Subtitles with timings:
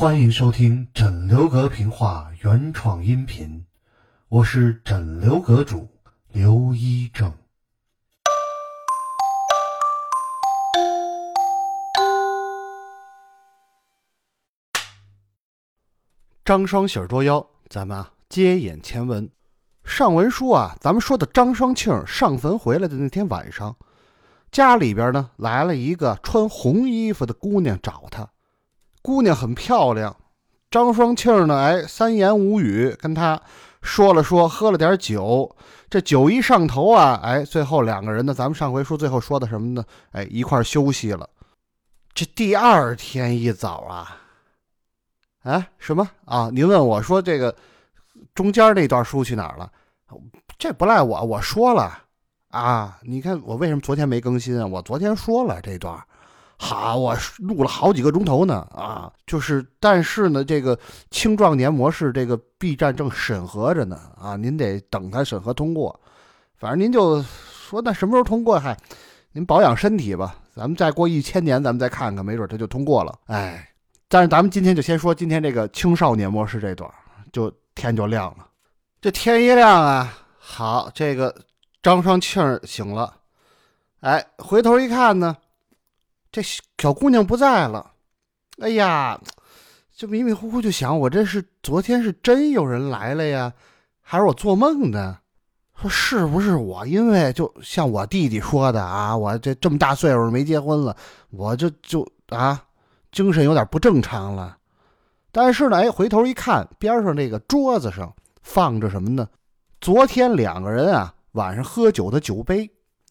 [0.00, 3.66] 欢迎收听枕流阁评话原创音频，
[4.28, 5.88] 我是枕流阁主
[6.28, 7.34] 刘一正。
[16.44, 19.28] 张双喜儿捉妖，咱们啊接演前文。
[19.82, 23.76] 上文书啊，咱们说的张双庆上坟回来的那天晚上，
[24.52, 28.30] 家里边呢来了一个穿红衣服的姑娘找他。
[29.02, 30.14] 姑娘很漂亮，
[30.70, 33.40] 张双庆呢，哎，三言五语跟他
[33.82, 35.54] 说了说，喝了点酒。
[35.90, 39.84] 这酒一上头啊，哎，最后两个人呢，咱们上回书最后说的什么呢？
[40.12, 41.28] 哎，一块休息了。
[42.12, 44.18] 这第二天一早啊，
[45.44, 46.50] 哎，什么啊？
[46.52, 47.54] 您问我说这个
[48.34, 49.70] 中间那段书去哪儿了？
[50.58, 51.98] 这不赖我，我说了
[52.48, 52.98] 啊！
[53.02, 54.66] 你看我为什么昨天没更新啊？
[54.66, 56.02] 我昨天说了这段，
[56.60, 59.10] 好，我录了好几个钟头呢啊！
[59.26, 60.76] 就是，但是呢，这个
[61.10, 64.36] 青壮年模式，这个 B 站正审核着呢啊！
[64.36, 65.98] 您得等它审核通过。
[66.56, 68.58] 反正您就说那什么时候通过？
[68.58, 68.76] 嗨，
[69.30, 70.34] 您保养身体吧。
[70.56, 73.16] 咱们再过一千年，咱们再看看，没准它就通过了。
[73.26, 73.70] 哎，
[74.08, 76.90] 但是咱们今天就先说今天这个青少年模式这段，
[77.32, 78.48] 就天就亮了。
[79.00, 81.32] 这天一亮啊，好，这个
[81.80, 83.14] 张双庆醒了，
[84.00, 85.36] 哎，回头一看呢，
[86.40, 86.42] 这
[86.80, 87.94] 小姑娘不在了。
[88.60, 89.20] 哎呀，
[89.92, 93.52] 就迷迷糊糊就想，我这是昨天是真有人来了呀，
[94.00, 95.18] 还是我做梦呢？
[95.76, 96.86] 说是不是我？
[96.86, 100.96] 因为就像我弟弟说的啊，我这这么大岁数没结婚了，
[101.30, 102.62] 我就就啊，
[103.10, 104.58] 精神有点不正常了。
[105.32, 108.14] 但是呢，哎，回头一看，边上那个桌子上。
[108.42, 109.28] 放着什么呢？
[109.80, 112.70] 昨天两个人啊晚上喝酒的酒杯，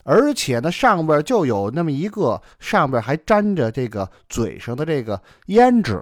[0.09, 6.01] 而且呢上边就有那么一个，上边还沾着这个嘴上的这个胭脂，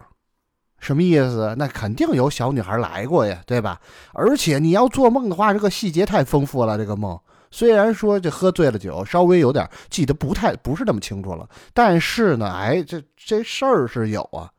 [0.77, 1.55] 什么意思？
[1.57, 3.81] 那肯定有小女孩来过呀，对吧？
[4.13, 6.77] 而且你要做梦的话，这个细节太丰富了。
[6.77, 14.51] 这个梦虽然说这喝醉了酒，稍微有点记得不太不是那么清楚了，但是呢，哎，这这事儿是有啊。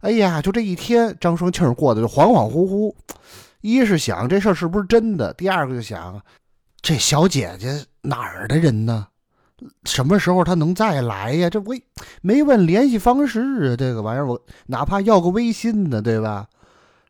[0.00, 2.94] 哎呀，就这一天，张双庆过得就恍恍惚惚。
[3.62, 6.20] 一是想这事儿是不是真的，第二个就想，
[6.86, 9.08] 这小姐姐哪儿的人呢？
[9.86, 11.50] 什么时候她能再来呀？
[11.50, 11.82] 这微
[12.22, 16.46] 没问联系方式，这个玩意儿我哪怕要个微信呢，对吧？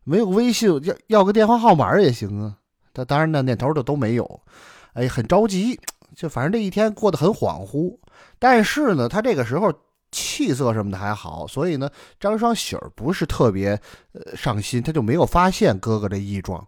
[0.02, 2.56] 没有微信，要要个电话号码也行啊。
[2.94, 4.40] 他当然那念头的都没有，
[4.94, 5.78] 哎，很着急，
[6.14, 7.98] 就反正这一天过得很恍惚。
[8.38, 9.70] 但是呢，他这个时候。
[10.12, 13.78] 气色什么的还好，所以呢，张双喜儿不是特别
[14.34, 16.66] 上心，他就没有发现哥哥这异状。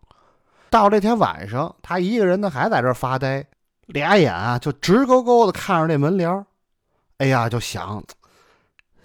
[0.70, 3.46] 到这天晚上，他一个人呢还在这发呆，
[3.86, 6.46] 俩眼啊就直勾勾的看着那门帘
[7.18, 8.02] 哎呀，就想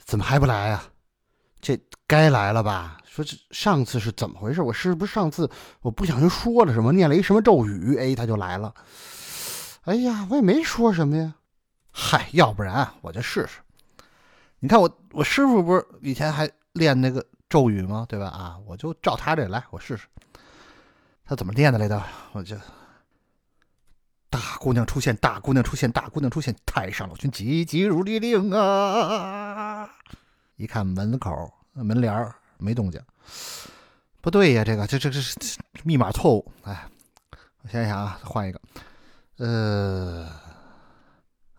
[0.04, 0.84] 怎么还不来呀？
[1.62, 2.98] 这该来了吧？
[3.06, 4.62] 说这上次是怎么回事？
[4.62, 5.50] 我是不是上次
[5.82, 7.98] 我不小心说了什么，念了一什么咒语？
[7.98, 8.74] 哎，他就来了。
[9.84, 11.34] 哎呀，我也没说什么呀。
[11.92, 13.60] 嗨，要不然我就试试。
[14.60, 18.06] 你看我，我师傅不是以前还练那个咒语吗？
[18.10, 18.28] 对吧？
[18.28, 20.08] 啊，我就照他这来，我试试。
[21.26, 22.04] 他怎么练的来着？
[22.34, 22.56] 我就
[24.30, 29.90] 大姑娘出现，大姑娘出现，大姑娘出现，太上老君急急如律令啊！
[30.56, 33.02] 一看门口门帘没动静，
[34.22, 35.22] 不对呀，这个这这这
[35.84, 36.52] 密码错误。
[36.64, 36.88] 哎，
[37.62, 38.62] 我想想啊，换一个。
[39.38, 40.30] 呃，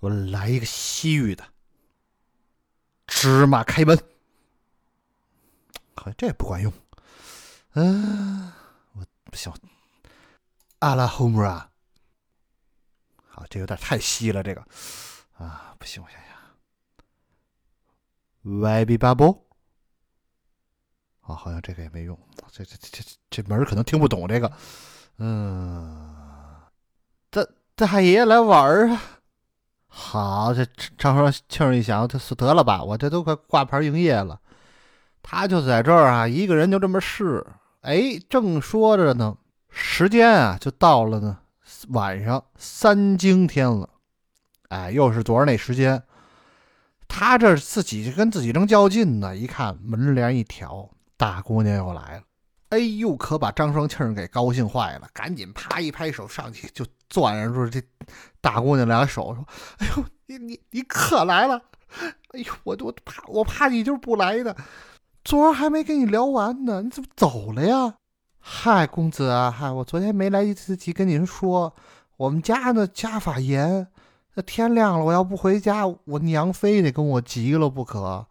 [0.00, 1.44] 我来一个西域的。
[3.06, 3.96] 芝麻开门，
[5.94, 6.72] 好像这也不管用。
[7.74, 8.52] 嗯，
[10.84, 11.70] 阿拉后姆啊，
[13.26, 14.42] 好，这有点太稀了。
[14.42, 14.60] 这个
[15.38, 16.28] 啊，不行，我想想。
[18.60, 19.46] Y B 八波，
[21.22, 22.18] 啊，好像这个也没用。
[22.52, 24.52] 这这这这这门可能听不懂这个。
[25.16, 26.14] 嗯，
[27.30, 29.00] 大大爷爷来玩儿啊。
[29.86, 30.66] 好，这
[30.98, 34.38] 张双庆一想，他得了吧，我这都快挂牌营业了。
[35.22, 37.46] 他就在这儿啊，一个人就这么试。
[37.80, 39.38] 哎，正说着呢，
[39.76, 41.38] 时间啊就到了呢，
[41.88, 43.90] 晚上三更天了。
[44.68, 46.02] 哎，又是昨儿那时间。
[47.08, 52.22] 他这自己跟自己正较劲呢，一看门帘一挑，大姑娘又来了。
[52.70, 57.80] 哎呦，可把张双庆给高兴坏了，赶紧啪一拍手，上去就攥着住这
[58.40, 59.46] 大姑娘俩手，说
[59.78, 61.60] ：“哎呦，你你你可来了！
[62.32, 64.56] 哎呦，我我怕我怕你就是不来的，
[65.22, 67.94] 昨儿还没跟你聊完呢，你怎么走了呀？
[68.46, 71.74] 嗨，公子啊，嗨，我昨天没来得及跟您说，
[72.18, 73.88] 我们家呢家法严，
[74.34, 78.26] 那天亮了，我要不回家，我娘非得跟我急了不可。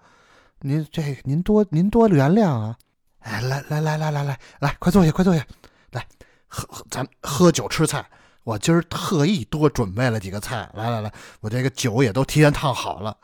[0.60, 2.78] 您这您多您多原谅啊！
[3.22, 5.44] 哎，来来来来来来来，快坐下，快坐下，
[5.90, 6.06] 来
[6.48, 8.06] 喝喝咱喝酒吃菜。
[8.44, 11.12] 我今儿特意多准备了几个菜，来来来，
[11.42, 13.18] 我这个酒也都提前烫好了，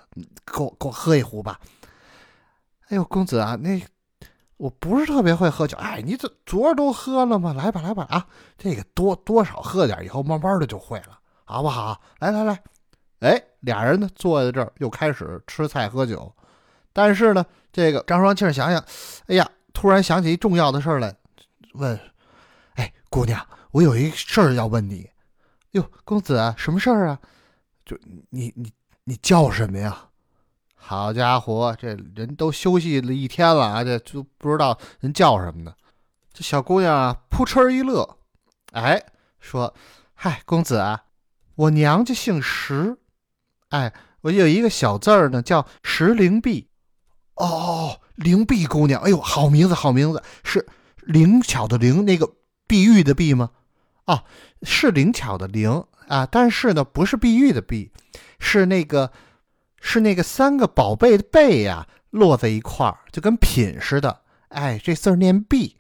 [0.44, 1.60] 给我给我喝一壶吧。
[2.88, 3.80] 哎呦，公子啊，那
[4.60, 7.54] 我不是特别会喝酒，哎，你这昨儿都喝了吗？
[7.54, 8.28] 来吧来吧啊，
[8.58, 12.02] 这个多多少喝点，以后慢慢的就会了，好不好？
[12.20, 12.62] 来来来，
[13.22, 16.30] 哎，俩人呢坐在这儿又开始吃菜喝酒，
[16.92, 18.84] 但是呢，这个张双庆想想，
[19.28, 21.16] 哎呀，突然想起一重要的事儿来，
[21.76, 21.98] 问，
[22.76, 23.40] 哎，姑娘。
[23.72, 25.10] 我有一事儿要问你，
[25.72, 27.20] 哟，公子，什么事儿啊？
[27.86, 27.98] 就
[28.30, 28.74] 你你
[29.06, 30.09] 你叫什么呀？
[30.90, 35.76] 好家伙，这人都休息了一天了啊，这就不知道人叫什么呢。
[36.34, 38.18] 这小姑娘啊，扑哧一乐，
[38.72, 39.06] 哎，
[39.40, 39.76] 说
[40.18, 41.04] ：“嗨，公子啊，
[41.54, 42.98] 我娘家姓石，
[43.70, 46.70] 哎，我有一个小字儿呢，叫石灵璧。
[47.36, 50.68] 哦，灵璧姑娘，哎呦，好名字，好名字，是
[51.02, 52.34] 灵巧的灵，那个
[52.66, 53.52] 碧玉的碧吗？”
[54.06, 54.24] 哦，
[54.64, 57.92] 是灵巧的灵啊，但是呢，不是碧玉的碧，
[58.40, 59.12] 是那个，
[59.82, 64.22] 是那个三个宝贝的贝呀，落在一块儿，就跟品似的。
[64.50, 65.78] 哎，这字念币。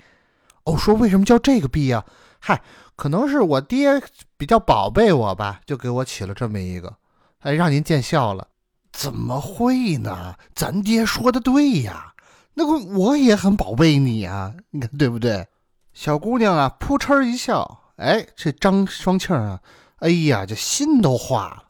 [0.65, 2.05] 哦，说为什么叫这个币呀？
[2.39, 2.61] 嗨，
[2.95, 4.01] 可能是我爹
[4.37, 6.95] 比较宝贝我吧，就给我起了这么一个。
[7.39, 8.47] 哎，让您见笑了。
[8.91, 10.35] 怎么会呢？
[10.53, 12.13] 咱爹说的对呀，
[12.53, 15.47] 那个我也很宝贝你呀，你看对不对？
[15.93, 17.93] 小姑娘啊，扑哧一笑。
[17.97, 19.59] 哎，这张双庆啊，
[19.97, 21.63] 哎呀，这心都化了。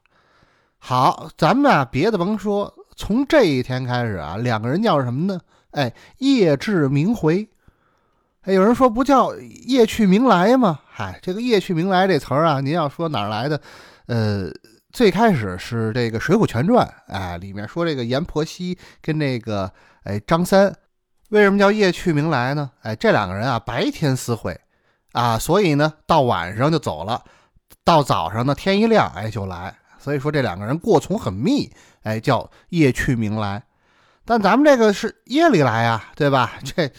[0.79, 5.39] 好，咱们啊，别的甭说，从这一天开始啊，两个人叫什么呢？
[5.71, 7.47] 哎，夜至明回。
[8.43, 10.79] 哎，有人说不叫夜去明来吗？
[10.89, 13.61] 嗨，这个夜去明来这词儿啊，您要说哪儿来的？
[14.07, 14.49] 呃，
[14.91, 19.71] 最开始是这个《水浒全传》哎，里面说这个阎婆惜跟那个
[20.03, 20.73] 哎张三，
[21.29, 22.71] 为什么叫夜去明来呢？
[22.81, 24.59] 哎，这两个人啊，白天私会。
[25.11, 27.23] 啊，所以呢，到晚上就走了，
[27.83, 29.75] 到早上呢，天一亮，哎，就来。
[29.99, 31.71] 所以说这两个人过从很密，
[32.03, 33.61] 哎，叫夜去明来。
[34.25, 36.53] 但咱们这个是夜里来呀，对吧？
[36.63, 36.91] 这，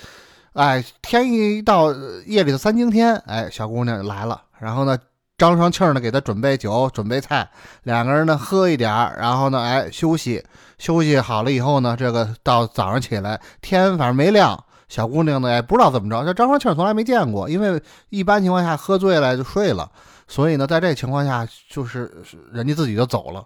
[0.53, 1.93] 哎，天一到
[2.27, 4.43] 夜里的三更天，哎，小姑娘来了。
[4.59, 4.99] 然后呢，
[5.39, 7.49] 张双庆呢给她准备酒，准备菜，
[7.85, 10.45] 两个人呢喝一点然后呢，哎，休息
[10.79, 14.65] 休息好了以后呢，这个到早上起来，天反正没亮。
[14.89, 19.89] 小姑娘呢，也不知道怎么着，这张双庆从来没见过，因为一般情况下喝醉了就睡了，
[20.31, 23.45] 所以呢，在这情况下就是人家自己就走了。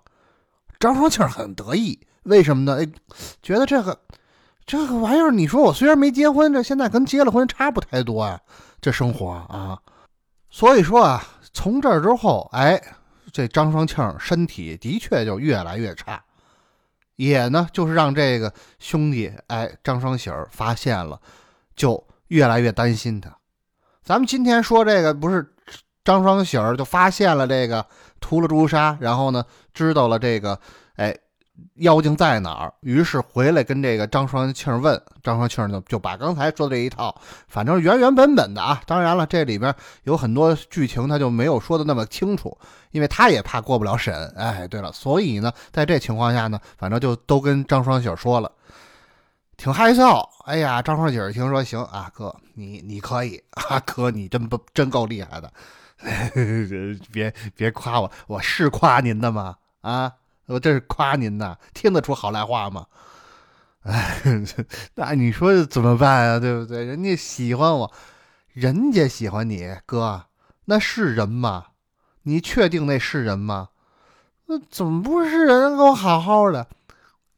[0.79, 2.79] 张双庆很得意，为什么呢？
[2.79, 2.87] 哎，
[3.41, 3.99] 觉得这个
[4.67, 8.39] 这个玩意儿，你说我虽然没结婚，这现在跟结了婚差不太多啊，
[8.83, 9.81] 这生活啊。
[10.51, 12.79] 所以说啊，从这之后，哎，
[13.33, 16.23] 这张双庆身体的确就越来越差。
[17.17, 21.19] 也呢，就是让这个兄弟，哎，张双喜儿发现了，
[21.75, 23.35] 就越来越担心他。
[24.03, 25.54] 咱们今天说这个，不是
[26.05, 27.85] 张双喜儿就发现了这个
[28.21, 30.59] 涂了朱砂，然后呢，知道了这个，
[30.97, 31.17] 哎。
[31.77, 32.75] 妖精在哪儿？
[32.81, 37.15] 于是回来跟这个张双庆问，张双庆就就把刚才说的这一套，
[37.47, 38.83] 反正原原本本的啊。
[38.87, 39.73] 当然了，这里边
[40.03, 42.59] 有很多剧情他就没有说的那么清楚，
[42.91, 44.13] 因为他也怕过不了审。
[44.37, 48.51] 哎，对了，所以呢，在这情况下呢，反正就都跟张双喜说了，
[49.57, 50.29] 挺害臊。
[50.47, 55.49] 哎呀，张双喜儿听说行啊，哥你你可以啊，哥你真不真够厉害的，
[57.11, 59.57] 别别夸我，我是夸您的吗？
[59.81, 60.13] 啊。
[60.47, 62.85] 我这是夸您呢，听得出好赖话吗？
[63.85, 64.21] 哎，
[64.95, 66.39] 那你说怎么办啊？
[66.39, 66.85] 对不对？
[66.85, 67.91] 人家喜欢我，
[68.53, 70.27] 人家喜欢你哥，
[70.67, 71.69] 那是人吗？
[72.25, 73.71] 你确定那是人吗？
[74.45, 75.75] 那怎么不是人？
[75.75, 76.67] 跟我好好的。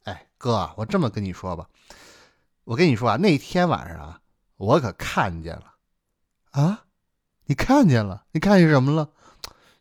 [0.03, 1.65] 哎，哥，我这么跟你说吧，
[2.65, 4.19] 我跟你说啊，那天晚上啊，
[4.57, 5.75] 我可看见了
[6.51, 6.83] 啊，
[7.47, 8.23] 你看见了？
[8.31, 9.09] 你看见什么了？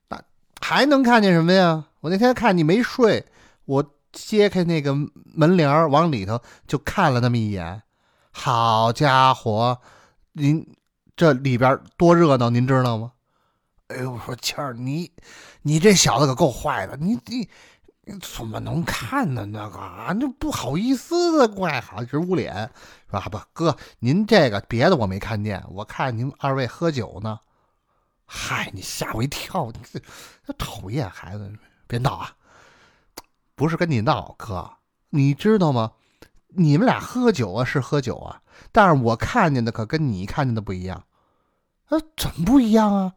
[0.09, 0.23] 那
[0.61, 1.85] 还能看见什么呀？
[2.01, 3.27] 我那天看你没睡，
[3.65, 4.95] 我揭开那个
[5.35, 7.83] 门帘往里头就看了那么一眼。
[8.31, 9.81] 好家伙，
[10.33, 10.77] 您
[11.17, 13.13] 这里边多热闹，您知道吗？
[13.89, 15.11] 哎呦，我说倩儿，你
[15.63, 17.49] 你这小子可够坏的，你你
[18.21, 19.45] 怎么能看呢？
[19.47, 22.71] 那个啊，那不好意思的，怪好直捂脸，
[23.07, 23.27] 是吧？
[23.31, 27.41] 不，哥，您这个别的我没看见，我看您二位喝酒呢。
[28.27, 30.01] 嗨，你吓我一跳，你这
[30.45, 31.53] 这讨厌孩子。
[31.87, 32.37] 别闹啊！
[33.55, 34.79] 不是跟你闹，哥，
[35.11, 35.93] 你知道吗？
[36.49, 38.43] 你们俩喝酒啊是喝酒啊，
[38.73, 41.05] 但是我看见的可跟你看见的不一样。
[41.87, 43.15] 啊，怎么不一样啊？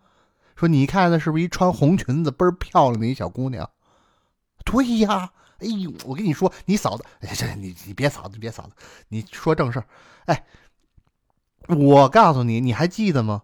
[0.56, 3.70] 说你看的是不是一穿红裙子倍儿漂亮的一小姑娘？
[4.64, 8.74] 对呀，哎呦，我跟你说，你嫂子，哎，这你你别嫂子，别嫂子，
[9.08, 9.86] 你说正事儿。
[10.26, 10.46] 哎，
[11.68, 13.44] 我告诉你，你还记得吗？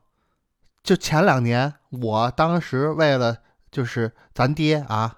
[0.85, 3.37] 就前两年，我当时为了
[3.71, 5.15] 就是咱爹啊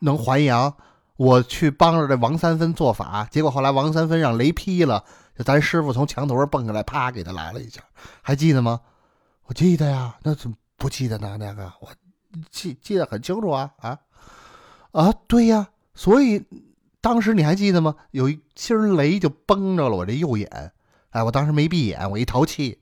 [0.00, 0.74] 能还阳，
[1.16, 5.04] 我去帮着这王三分做法，结果后来王三分让雷劈了，
[5.36, 7.82] 就咱师傅从墙头上蹦下来，啪给他来了一下，
[8.22, 8.80] 还记得吗？
[9.44, 11.36] 我记得呀，那怎么不记得呢？
[11.38, 11.88] 那个我
[12.50, 13.98] 记记得很清楚啊啊
[14.92, 15.12] 啊！
[15.28, 16.42] 对呀，所以
[17.02, 17.94] 当时你还记得吗？
[18.12, 20.72] 有一星雷就崩着了我这右眼，
[21.10, 22.80] 哎，我当时没闭眼，我一淘气。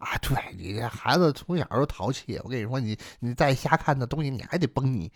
[0.00, 5.12] 啊，对你这孩子从小就淘气，我跟你说，你你再瞎看那东西，你还得崩你，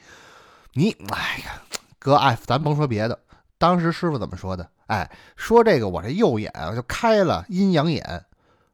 [0.75, 1.61] 你哎呀，
[1.99, 3.19] 哥哎，咱甭说别的，
[3.57, 4.71] 当时师傅怎么说的？
[4.87, 8.27] 哎，说这个我这右眼啊就开了阴阳眼，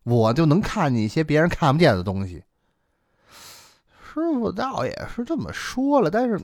[0.02, 2.42] 我就能看见一些别人看不见的东西。
[4.02, 6.40] 师傅倒也是这么说了，但是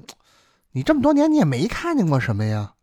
[0.70, 2.74] 你这么多年你也没看见过什么呀？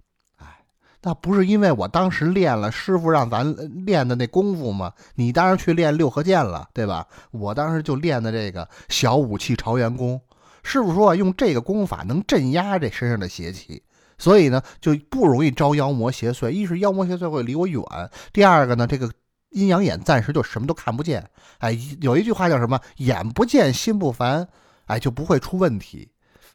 [1.06, 3.54] 那不是因为我当时练了师傅让咱
[3.86, 4.94] 练的那功夫吗？
[5.16, 7.06] 你当然去练六合剑了，对吧？
[7.32, 10.22] 我当时就练的这个小武器朝元功。
[10.64, 13.84] 师傅说啊用这个功法能镇压这身上的邪气，
[14.18, 16.50] 所以呢就不容易招妖魔邪祟。
[16.50, 17.84] 一是妖魔邪祟会离我远，
[18.32, 19.12] 第二个呢这个
[19.50, 21.30] 阴阳眼暂时就什么都看不见。
[21.58, 22.80] 哎，有一句话叫什么？
[23.00, 24.48] 眼不见心不烦，
[24.86, 26.13] 哎就不会出问题。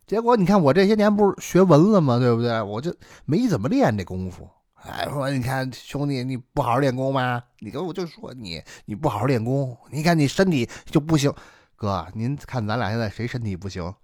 [0.08, 2.18] 结果你看我这些年不是学文了吗？
[2.18, 2.62] 对不对？
[2.62, 2.92] 我就
[3.26, 4.48] 没怎么练这功夫。
[4.82, 7.42] 哎，说你看兄弟，你不好好练功吗？
[7.58, 11.30] 你跟我就说你你不好好练功，你看你身体就不行。
[11.76, 13.94] 哥，您看咱俩现在谁身体不行？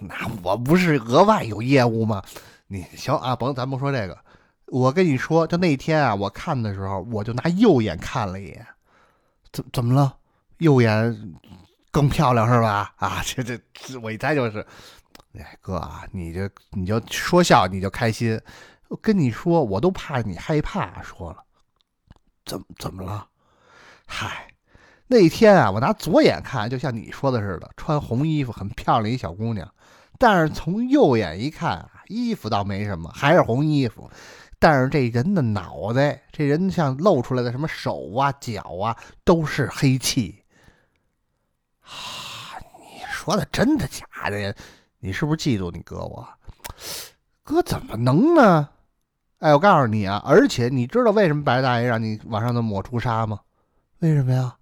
[0.00, 2.22] 那我不是额外有业务吗？
[2.66, 4.16] 你行啊，甭咱不说这个。
[4.66, 8.66] 我跟你说，就那天啊，我看的时候，我就拿右眼看了一眼，
[9.52, 10.16] 怎怎么了？
[10.58, 11.34] 右眼
[11.90, 12.94] 更漂亮是吧？
[12.96, 14.64] 啊，这这这我一猜就是。
[15.38, 18.38] 哎，哥啊，你就你就说笑，你就开心。
[18.88, 21.02] 我跟你说，我都怕你害怕。
[21.02, 21.42] 说了，
[22.44, 23.26] 怎么怎么了？
[24.06, 24.48] 嗨，
[25.06, 29.72] 那天啊，我拿左眼看，就像你说的似的，穿红衣服，很漂亮一小姑娘。
[30.18, 34.10] 但是从右眼一看，衣服倒没什么，还是红衣服。
[34.58, 40.44] 但是这人的脑袋，这人像露出来的什么手啊、脚啊，都是黑气。
[41.80, 44.54] 啊，你说的真的假的呀？
[45.04, 46.28] 你是不是嫉妒你哥我？
[47.42, 48.68] 哥怎么能呢？
[49.40, 53.40] 哎，我告诉你啊，而且你知道为什么白大爷让你往上头抹朱砂吗？
[53.98, 54.54] 为什么呀？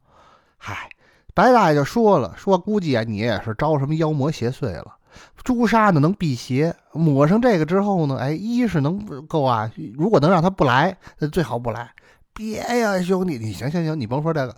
[0.57, 0.89] 嗨，
[1.35, 4.97] 白大爷就说了，说估计啊你也是招什么妖魔邪祟了。
[5.45, 10.97] 朱砂呢能辟邪，抹上这个之后呢，哎，一是能够啊，如果能让他不来，
[11.31, 11.91] 最好不来。
[12.33, 14.57] 别呀，兄弟，你行行行，你甭说这个。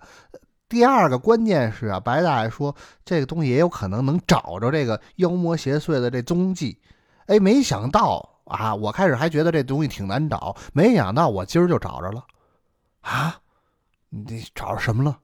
[0.73, 2.75] 第二个关键是啊，白大爷说
[3.05, 6.79] 这个东西也有可能能找着这个妖魔邪祟的这踪迹。
[7.27, 12.25] 哎，没想到啊，我开始还觉得这东西挺难找，没想到我今儿就找着了。
[13.01, 13.39] 啊，
[14.09, 15.19] 你找着什么了？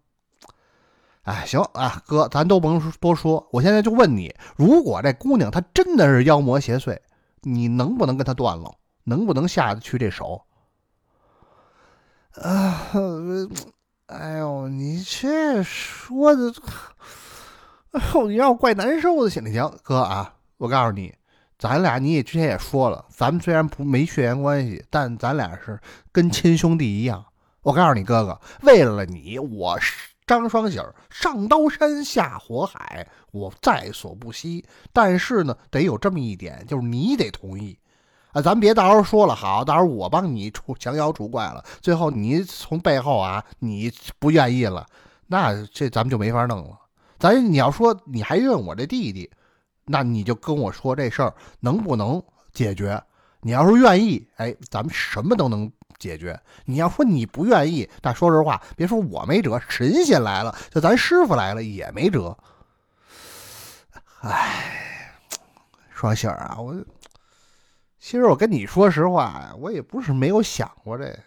[1.24, 6.96] 哎，行啊，哥，咱都甭多说，我现在就问你，如果这姑娘她真的是妖魔邪祟，
[7.42, 8.72] 你能不能跟她断了？
[9.04, 10.44] 能不能下得去这手？
[12.36, 12.92] 啊。
[14.10, 16.52] 哎呦，你这说的，
[17.92, 19.30] 哎呦，你让我怪难受的。
[19.30, 21.14] 行不行，哥啊，我告诉你，
[21.60, 25.80] 咱俩你也之前也说了，咱们虽然不没血缘关系，但咱俩是
[26.12, 27.24] 跟亲兄弟一样。
[27.62, 29.78] 我告诉你，哥哥，为了你，我
[30.26, 34.66] 张双喜上刀山下火海，我在所不惜。
[34.92, 37.78] 但是呢，得有这么一点，就是你得同意。
[38.32, 44.86] 啊，咱别到时候说了好，到时候我帮你除降妖除怪了，最后你从背后啊，你不愿意了，
[45.26, 46.78] 那这咱们就没法弄了。
[47.18, 49.28] 咱你要说你还认我这弟弟，
[49.86, 52.22] 那你就跟我说这事儿能不能
[52.54, 53.02] 解决？
[53.42, 56.40] 你要是愿意，哎，咱们什么都能解决。
[56.66, 62.38] 你要说你不愿意，那说实话，别说我没辙，神仙来了，就咱师傅来了也没辙。
[64.22, 65.16] 唉，
[65.92, 66.76] 双喜儿啊，我。
[68.00, 71.20] 其实我跟你说实话呀，我也不是没有想过这，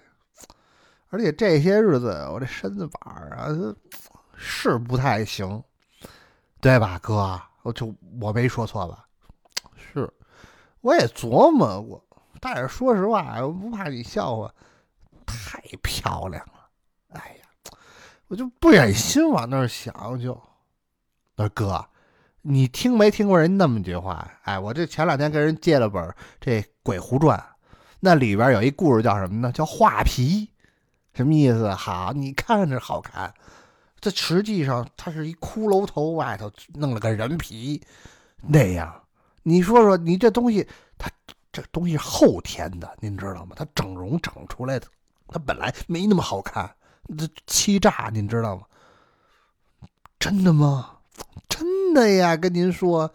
[1.10, 3.48] 而且这些日子我这身子板儿啊
[4.34, 5.62] 是不太行，
[6.60, 7.40] 对吧，哥？
[7.62, 9.06] 我就我没说错吧？
[9.76, 10.10] 是，
[10.80, 12.02] 我也琢磨过，
[12.40, 14.52] 但是说实话，我不怕你笑话，
[15.26, 16.68] 太漂亮了，
[17.10, 17.46] 哎呀，
[18.28, 20.40] 我就不忍心往那儿想，就
[21.36, 21.86] 那哥。
[22.42, 24.28] 你听没听过人那么一句话？
[24.42, 27.38] 哎，我这前两天跟人借了本这《鬼狐传》，
[28.00, 29.52] 那里边有一故事叫什么呢？
[29.52, 30.48] 叫画皮，
[31.14, 31.72] 什么意思？
[31.72, 33.32] 好，你看着好看，
[34.00, 37.80] 这实际上它是一骷髅头外头弄了个人皮
[38.40, 39.02] 那样。
[39.44, 40.66] 你说说，你这东西
[40.98, 41.08] 它
[41.52, 43.54] 这东西后天的，您知道吗？
[43.56, 44.86] 它整容整出来的，
[45.28, 46.68] 它本来没那么好看，
[47.16, 48.62] 这欺诈，您知道吗？
[50.18, 50.91] 真的吗？
[51.62, 53.08] 真的呀，跟您说，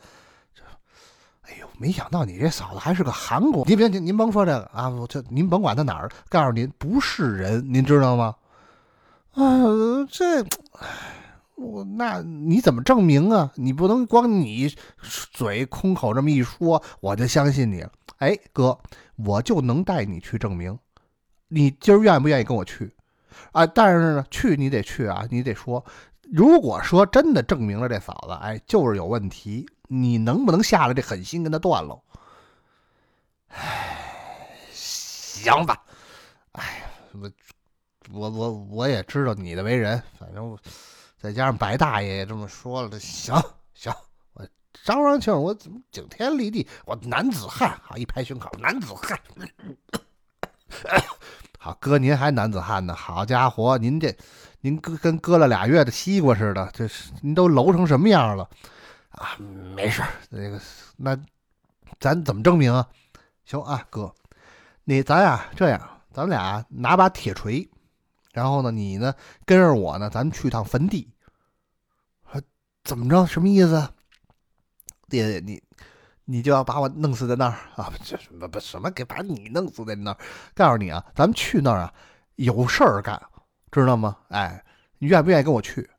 [1.41, 3.65] 哎呦，没想到你这嫂子还是个韩国。
[3.65, 8.35] 您别您甭说这个啊，我这您甭管他哪儿，告诉您不是人，您知道吗？
[9.33, 9.43] 啊，
[10.09, 10.45] 这，
[11.55, 13.51] 我那你怎么证明啊？
[13.55, 14.73] 你不能光你
[15.33, 17.85] 嘴空口这么一说，我就相信你。
[18.19, 18.79] 哎，哥，
[19.17, 20.79] 我就能带你去证明。
[21.49, 22.93] 你今儿愿不愿意跟我去？
[23.51, 25.83] 啊，但是呢，去你得去啊，你得说。
[26.31, 32.01] 如果说真的证明了这嫂子，哎，就是有问题，你能不能下了这狠心跟他断了？
[33.49, 35.81] 哎，行吧。
[36.51, 37.31] 哎，我
[38.11, 40.57] 我我我也知道你的为人，反正
[41.17, 43.35] 再加上白大爷也这么说了，行
[43.73, 43.93] 行。
[44.33, 44.45] 我
[44.83, 46.67] 张双庆，我怎么顶天立地？
[46.85, 49.19] 我男子汉，好一拍胸口，男子汉。
[51.57, 52.93] 好哥，您还男子汉呢？
[52.93, 54.15] 好家伙，您这。
[54.67, 58.49] 您跟跟割了俩月的西瓜似的，这是您都揉成什么样了
[59.11, 59.37] 啊？
[59.73, 60.59] 没事那个
[60.97, 61.17] 那
[62.01, 62.85] 咱怎么证明啊？
[63.45, 64.13] 行啊，哥，
[64.83, 65.79] 你咱呀这样，
[66.11, 67.69] 咱俩拿把铁锤，
[68.33, 69.13] 然后呢，你呢
[69.45, 71.13] 跟着我呢，咱们去趟坟地。
[72.83, 73.25] 怎么着？
[73.25, 73.89] 什么意思？
[75.07, 75.63] 爹爹，你
[76.25, 77.89] 你就要把我弄死在那儿啊？
[78.03, 80.17] 这什么不什么给把你弄死在那儿？
[80.53, 81.93] 告诉你啊，咱们去那儿啊，
[82.35, 83.21] 有事儿干。
[83.71, 84.17] 知道吗？
[84.29, 84.63] 哎，
[84.97, 85.89] 你愿不愿意跟我去？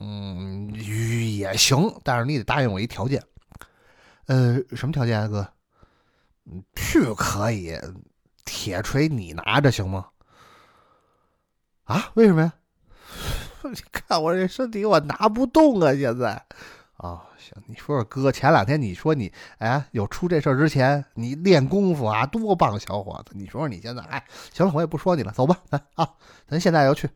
[0.00, 3.22] 嗯，也行，但是你得答应我一条件。
[4.26, 5.52] 呃，什么条件啊，哥？
[6.76, 7.78] 去可以，
[8.44, 10.08] 铁锤你拿着行吗？
[11.84, 12.10] 啊？
[12.14, 12.52] 为什么呀？
[13.64, 15.92] 你看我这身体，我拿不动啊！
[15.94, 16.46] 现在
[16.96, 23.32] 啊，行，你说说哥，前两天你说你哎，有出这事儿之前，你练功夫啊，多棒，小伙子！
[23.34, 26.08] 你说说你现在，哎，行了，我也不说你了，走吧，来啊。
[26.46, 27.08] 咱现在要去，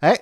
[0.00, 0.18] 哎，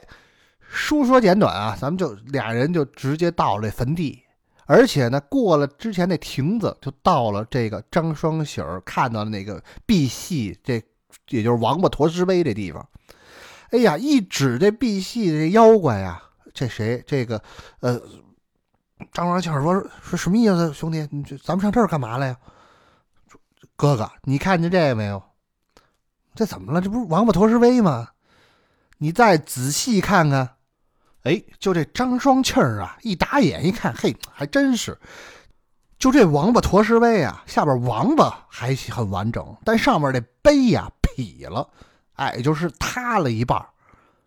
[0.61, 4.23] 书说简短啊，咱们就俩人就直接到了坟地，
[4.67, 10.83] 而且呢，过了之前那亭子，就到了这个张双喜儿看到的那个碧玺，这
[11.31, 12.87] 也就是王八驼石碑这地方。
[13.71, 16.23] 哎呀，一指这碧玺这妖怪呀，
[16.53, 17.03] 这谁？
[17.07, 17.43] 这个
[17.81, 18.01] 呃，
[19.13, 20.73] 张双庆儿说说什么意思？
[20.73, 22.37] 兄弟，你咱们上这儿干嘛来呀？
[23.77, 25.23] 哥哥，你看见这个没有？
[26.35, 26.81] 这怎么了？
[26.81, 28.09] 这不是王八驼石碑吗？
[28.99, 30.57] 你再仔细看看，
[31.25, 34.99] 哎，就这张双庆啊，一打眼一看，嘿，还真是，
[35.99, 41.69] 就这王八驼石碑啊，下边王八还很完整，但上面这碑呀劈了，
[42.15, 43.65] 哎，就是塌了一半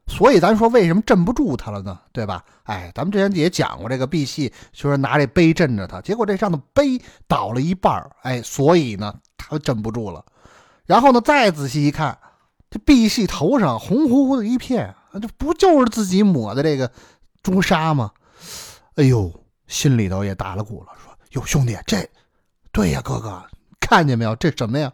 [0.07, 1.99] 所以咱说为什么镇不住他了呢？
[2.11, 2.43] 对吧？
[2.63, 10.25] 哎，咱们之前也讲过这个碧玺，就是拿这碑镇着他，结果这上的碑倒了一半哎，所以呢，他镇不住了。
[10.85, 12.17] 然后呢，再仔细一看。
[12.69, 16.91] 这碧玺头上红乎乎的一片，这不就是自己抹的这个
[17.41, 18.11] 朱砂吗？
[18.95, 19.33] 哎呦，
[19.67, 22.05] 心里头也打了鼓了，说：“哟，兄弟，这
[22.73, 23.41] 对呀，哥哥，
[23.79, 24.35] 看见没有？
[24.35, 24.91] 这什么呀？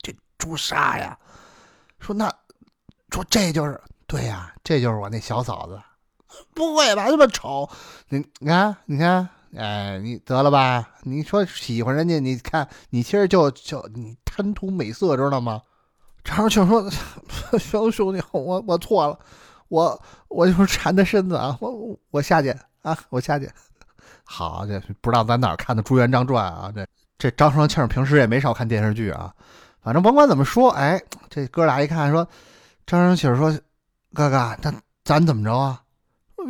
[0.00, 1.18] 这朱砂呀！
[2.00, 2.32] 说那
[3.10, 3.78] 说这就是
[4.12, 5.80] 对呀，这就是我那小嫂子。
[6.52, 7.06] 不会吧？
[7.08, 7.66] 这么丑？
[8.10, 10.86] 你你看，你看，哎，你得了吧？
[11.04, 15.62] 你说喜欢人家，你看你其实就就你贪图美色，知道吗？”
[16.22, 16.90] 张双庆说
[17.58, 19.18] ：“兄兄弟，我我错了，
[19.68, 19.98] 我
[20.28, 23.50] 我就是馋的身子啊，我我下去啊，我下去。
[24.24, 26.70] 好，这不知道咱哪看的《朱元璋传》啊？
[26.74, 29.32] 这这张双庆平时也没少看电视剧啊。
[29.80, 32.28] 反正甭管怎么说，哎，这哥俩一看说，
[32.84, 33.50] 张双庆说
[34.14, 35.82] ：‘哥哥，那咱怎么着啊？’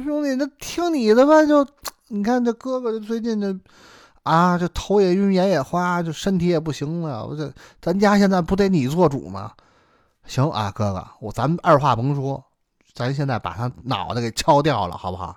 [0.05, 1.45] 兄弟，那听你的吧。
[1.45, 1.67] 就
[2.09, 3.59] 你看这哥哥，最近这。”
[4.23, 7.27] 啊，这头也晕，眼也花，就身体也不行了。
[7.27, 9.51] 我这咱家现在不得你做主吗？
[10.29, 12.41] 行啊，哥哥，我咱二话甭说，
[12.95, 15.37] 咱现在把他脑袋给敲掉了，好不好？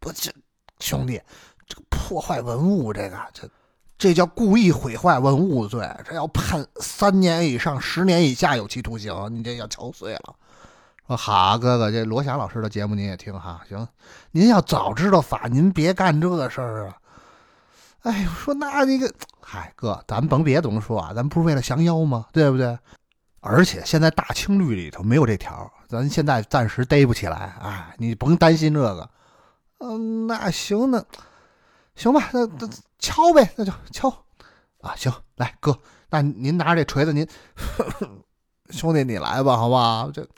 [0.00, 0.32] 不，这
[0.80, 1.22] 兄弟，
[1.68, 3.48] 这个破坏文物，这个这
[3.96, 9.14] 这叫故意毁坏文物罪，这要判三年以上十年以下有期徒刑。
[9.32, 10.34] 你这要敲碎了。
[11.08, 13.62] 说好，哥哥，这罗翔老师的节目您也听哈。
[13.66, 13.88] 行，
[14.30, 16.96] 您要早知道法，您别干这事儿啊。
[18.02, 22.26] 哎呦，说那那个，嗨哥，咱甭别的么说啊，咱不是为了降妖吗？
[22.30, 22.78] 对不对？
[23.40, 27.56] 而且现在大清律里头没有这条，咱现在暂时逮不起来。
[27.62, 29.08] 哎，你甭担心这个。
[29.78, 31.02] 嗯，那行，那
[31.94, 32.68] 行吧，那那
[32.98, 34.10] 敲呗，那就敲。
[34.82, 35.78] 啊，行，来哥，
[36.10, 37.26] 那您拿着这锤子，您
[38.68, 40.10] 兄弟你来吧，好不好？
[40.10, 40.28] 这，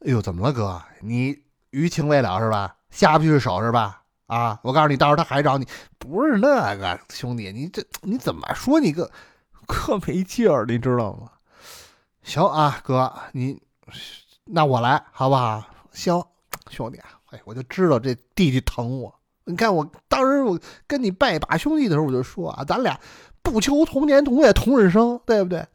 [0.00, 0.80] 哎呦，怎么了哥？
[1.00, 1.36] 你
[1.70, 2.76] 余情未了是吧？
[2.90, 4.02] 下不去手是吧？
[4.26, 4.60] 啊！
[4.62, 5.66] 我告诉你，到时候他还找你，
[5.98, 8.78] 不是那个兄弟，你这你怎么说？
[8.78, 9.10] 你个
[9.66, 11.30] 可没劲儿，你知道吗？
[12.22, 13.60] 行啊，哥，你
[14.44, 15.64] 那我来好不好？
[15.92, 16.22] 行，
[16.70, 19.14] 兄弟啊，哎，我就知道这弟弟疼我。
[19.44, 23.00] 你看我当时我跟你拜把兄弟的时候，我就说啊，咱俩
[23.42, 25.66] 不求同年同月同日生，对不对？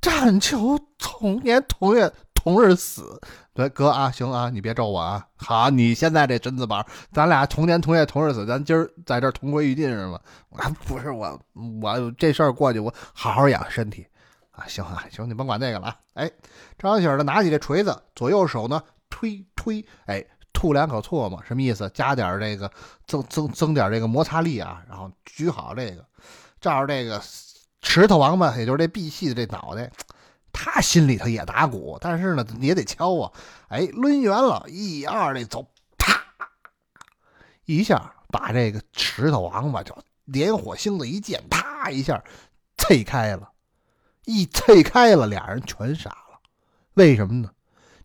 [0.00, 3.20] 但求同年同月同日死。
[3.54, 5.26] 对，哥啊，行啊，你别咒我啊。
[5.36, 10.18] 好，你现在这身子板，咱俩同年同月同日死，咱今儿在这同归于尽是吗？
[10.56, 11.38] 啊，不是我，
[11.82, 14.06] 我这事儿过去，我好好养身体
[14.52, 14.64] 啊。
[14.66, 15.96] 行啊，行，你甭管那个了啊。
[16.14, 16.30] 哎，
[16.78, 21.90] 张喜儿呢，拿起这锤子，左右手呢推推，哎，吐两口唾沫，什么意思？
[21.92, 22.70] 加点这个，
[23.06, 26.02] 增增增点这个摩擦力啊，然后举好这个，
[26.58, 27.20] 照着这个
[27.82, 29.90] 石头王八，也就是这闭气的这脑袋。
[30.52, 33.32] 他心里头也打鼓，但是呢也得敲啊！
[33.68, 36.22] 哎，抡圆了，一二的走，啪，
[37.64, 42.22] 一下把这个石头王八就连火星子一溅，啪一下
[42.78, 43.50] 碎开了，
[44.26, 46.40] 一碎开了，俩人全傻了。
[46.94, 47.50] 为什么呢？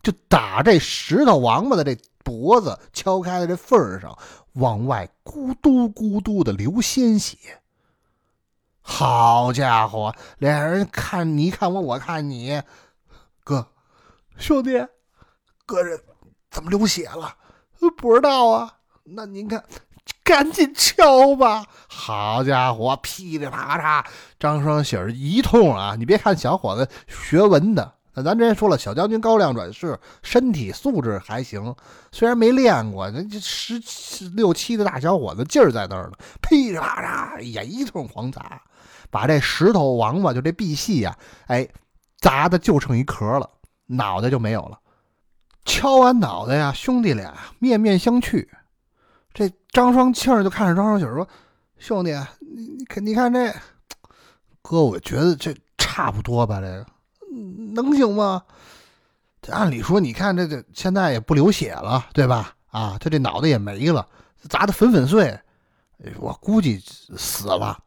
[0.02, 4.16] 就打这石头王八的这脖子敲开的这缝上，
[4.54, 7.36] 往外咕嘟咕嘟的流鲜血。
[8.90, 12.60] 好家伙，俩人看你看我，我看你，
[13.44, 13.68] 哥，
[14.38, 14.84] 兄弟，
[15.66, 16.00] 哥人
[16.50, 17.36] 怎么流血了？
[17.96, 18.76] 不知道啊。
[19.04, 19.62] 那您看，
[20.24, 21.64] 赶紧敲吧。
[21.86, 24.04] 好家伙，噼里啪嚓，
[24.40, 25.94] 张双喜一通啊！
[25.96, 31.76] 你别看小伙子学文的，那咱之前说了，小将军高亮转世，身体素质还行，
[32.10, 33.78] 虽然没练过，那这十
[34.30, 36.12] 六七的大小伙子劲儿在那儿呢。
[36.40, 38.60] 噼里啪嚓，哎呀，一通狂砸。
[39.10, 41.16] 把这石头王八就这碧玺呀，
[41.46, 41.68] 哎，
[42.18, 43.48] 砸的就剩一壳了，
[43.86, 44.78] 脑袋就没有了。
[45.64, 48.46] 敲完脑袋呀，兄弟俩面面相觑。
[49.34, 51.28] 这张双庆就看着张双喜说
[51.78, 53.54] ：“兄弟，你你看你看这
[54.62, 56.60] 哥，我觉得这差不多吧？
[56.60, 56.86] 这个
[57.74, 58.42] 能行吗？
[59.40, 62.54] 这按理说，你看这这现在也不流血了，对吧？
[62.68, 64.06] 啊，他这脑袋也没了，
[64.48, 65.38] 砸的粉粉碎，
[66.18, 66.82] 我估计
[67.16, 67.78] 死了。”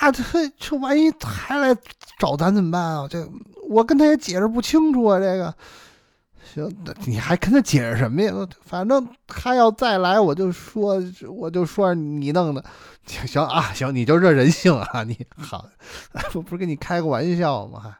[0.00, 0.22] 那这
[0.58, 1.76] 这万一还来
[2.18, 3.06] 找咱怎么办啊？
[3.08, 3.28] 这
[3.68, 5.18] 我跟他也解释不清楚啊。
[5.18, 5.54] 这个
[6.54, 6.70] 行，
[7.04, 8.32] 你还跟他解释什么呀？
[8.64, 12.64] 反正他要再来，我就说我就说你弄的。
[13.06, 15.64] 行啊，行，你就这人性啊，你好，
[16.34, 17.96] 我不是跟你开个玩笑吗？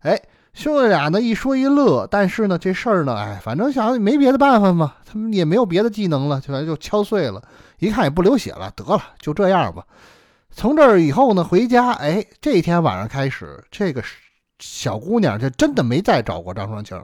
[0.00, 0.20] 哎，
[0.52, 7.40] 兄弟俩呢一说一乐，但是呢这事儿呢，哎，反正想没别的办法嘛，他们也没有别的技能了，就就敲碎了，
[7.78, 9.84] 一看也不流血了，得了，就这样吧。
[10.54, 14.02] 从这儿以后呢，回家，哎，这一天晚上开始，这个
[14.58, 17.02] 小姑娘就真的没再找过张双庆。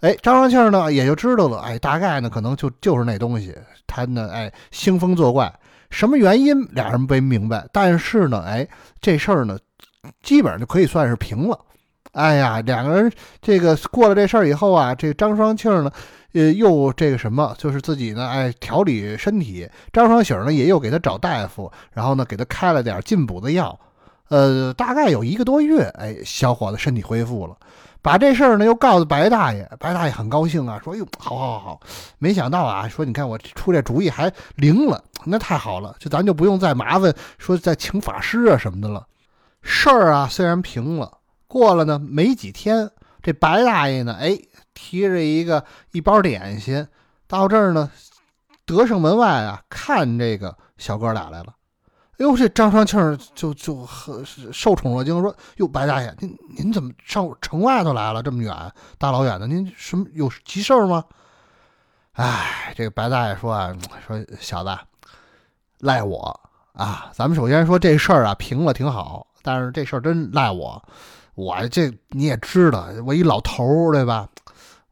[0.00, 3.54] 哎，张双庆呢也就知道了，哎，大概呢可能就就是那东西，
[3.86, 5.52] 他呢，哎，兴风作怪，
[5.90, 8.66] 什么原因俩人没明白，但是呢，哎，
[9.00, 9.58] 这事儿呢，
[10.22, 11.58] 基本上就可以算是平了。
[12.12, 15.92] 哎呀，两个人这个过了这事儿以后啊，这张双庆呢。
[16.36, 19.66] 呃，又这个什么，就是自己呢，哎，调理身体。
[19.90, 23.80] 张双喜呢，也又给他找大夫，然后呢，给他开了点进补的药。
[24.28, 27.56] 呃，大概有一个多月，哎，小伙子身体恢复了。
[28.02, 31.80] 把这事儿呢，又告诉白大爷，白大爷很高兴啊，说：“哟，好好好，
[32.18, 39.06] 没想到啊，说你看我出这主意还灵了，那太好了，就咱就不用再麻烦说再请法师啊什么的了。
[39.62, 41.10] 事儿啊，虽然平了，
[41.48, 42.90] 过了呢没几天，
[43.22, 44.38] 这白大爷呢，哎。”
[44.76, 46.86] 提着一个一包点心
[47.26, 47.90] 到这儿呢，
[48.66, 51.54] 德胜门外啊，看这个小哥俩来了。
[52.18, 58.22] 哎呦，这张双庆就就很受宠若惊，说：“哟，白大爷，您您怎么上城外头来了？
[58.22, 58.54] 这么远，
[58.96, 61.04] 大老远的，您什么有急事吗？”
[62.12, 64.70] 哎，这个白大爷说啊，说小子，
[65.80, 66.40] 赖我
[66.72, 67.10] 啊！
[67.12, 70.82] 咱们首先说这事儿啊，平了挺好，但是这事儿真赖我。
[71.34, 74.26] 我这你也知道，我一老头儿，对吧？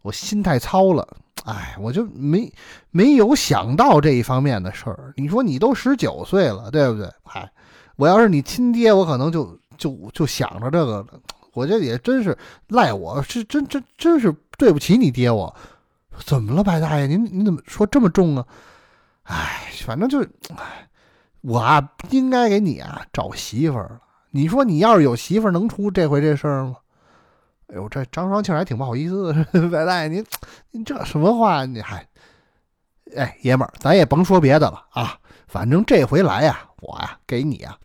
[0.04, 2.52] 我心太糙了，哎，我就没
[2.90, 5.14] 没有想到这一方面的事儿。
[5.16, 7.10] 你说你都十九岁了，对不对？
[7.22, 7.50] 嗨，
[7.96, 11.06] 我要是你亲爹，我可能就就就想着这个了。
[11.54, 12.36] 我这也真是
[12.68, 15.30] 赖我，是真真真是对不起你爹。
[15.30, 15.56] 我
[16.26, 17.06] 怎么了，白大爷？
[17.06, 18.46] 您您怎么说这么重啊？
[19.22, 20.20] 哎，反正就，
[20.54, 20.86] 哎，
[21.40, 23.98] 我啊应该给你啊找媳妇儿。
[24.32, 26.74] 你说你要是有媳妇儿，能出这回这事儿吗？
[27.74, 30.24] 哎呦，这张双庆还挺不好意思的，白大爷，您
[30.70, 31.64] 您这什么话？
[31.64, 32.06] 你还，
[33.16, 37.76] 哎，爷们儿，咱也甭说别的了啊，反正这回来呀，我呀给你啊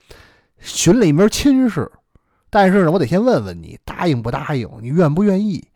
[0.60, 1.92] 寻了一门亲事，
[2.52, 5.68] 但是呢，我得先问问你答应不答应，你愿不愿意？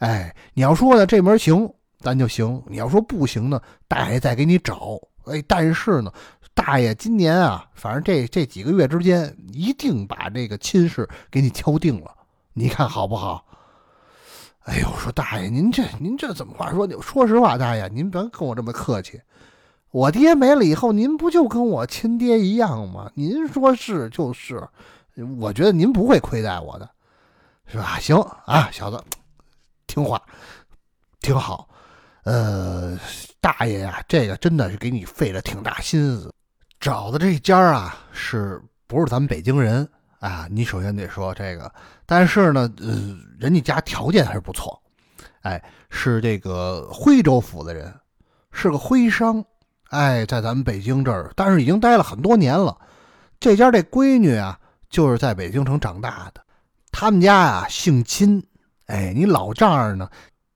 [0.00, 6.12] 哎，你要说呢这门行，咱就行；你要说不行呢，大爷再给你找，哎，但是呢，
[6.54, 12.10] 大爷今年啊，反正这这几个月之间，一定把这个亲事给你敲定了，
[12.52, 13.46] 你看好不好？
[14.64, 16.86] 哎呦，说大爷，您这您这怎么话说？
[17.00, 19.20] 说实话，大爷，您别跟我这么客气。
[19.90, 23.10] 我爹没了以后，您不就跟我亲爹一样吗？
[23.14, 24.62] 您说是就是，
[25.38, 26.88] 我觉得您不会亏待我的，
[27.66, 27.98] 是吧？
[27.98, 29.02] 行啊，小子，
[29.86, 30.22] 听话，
[31.20, 31.68] 挺好。
[32.24, 32.96] 呃，
[33.40, 36.32] 大爷呀，这个真的是给你费了挺大心思，
[36.78, 39.88] 找的这家啊，是不是咱们北京人
[40.20, 40.46] 啊？
[40.48, 41.70] 你首先得说这个，
[42.06, 44.80] 但是呢，呃，人家家条件还是不错，
[45.42, 47.92] 哎，是这个徽州府的人，
[48.52, 49.44] 是个徽商。
[49.88, 52.78] 哎，在咱们北京这儿，但是已经待了很多年了。
[53.40, 54.56] 这家这闺女啊，
[54.88, 56.40] 就是在北京城长大的。
[56.92, 58.46] 他们家啊姓金，
[58.86, 60.08] 哎，你老丈人呢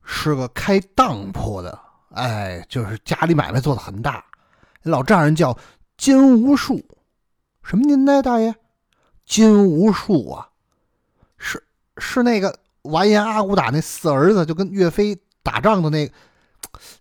[0.04, 1.76] 是个开当铺的，
[2.10, 4.24] 哎，就是家里买卖做的很大。
[4.82, 5.56] 老丈人叫
[5.96, 6.80] 金无数，
[7.62, 8.54] 什么年代大爷？
[9.24, 10.48] 金无数啊，
[11.38, 11.62] 是
[11.98, 16.10] 是那个完颜阿骨打那四儿子，就跟岳飞打仗的那。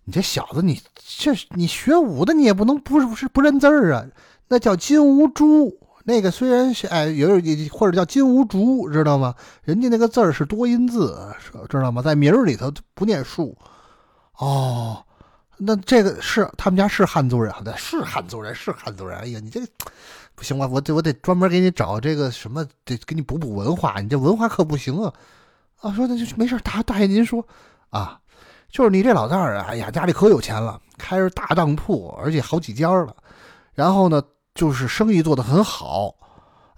[0.04, 0.80] 你这小子，你
[1.18, 4.06] 这你学武的，你也不能不是不是不认字儿啊？
[4.46, 7.28] 那叫金无珠，那个虽然是哎，有
[7.72, 9.34] 或者叫金无竹，知道吗？
[9.64, 11.34] 人家那个字儿是多音字，
[11.68, 12.02] 知道吗？
[12.02, 13.56] 在名儿里头不念数。
[14.36, 15.04] 哦，
[15.56, 19.18] 那这个是他们家是汉族人，对是汉族人，是汉族人。
[19.18, 19.66] 哎呀，你这个
[20.34, 24.00] 不行啊，我得我得专门给你找这个什么，得给你补补文化。
[24.00, 25.12] 你这文化可不行啊！
[25.80, 27.46] 啊，说那就没事，大大爷您说
[27.90, 28.18] 啊。
[28.70, 33.14] 就是你这老丈人，哎呀，家里可有钱了，开着大当铺，而且好几家了。
[33.72, 34.20] 然后呢，
[34.52, 36.12] 就是生意做得很好，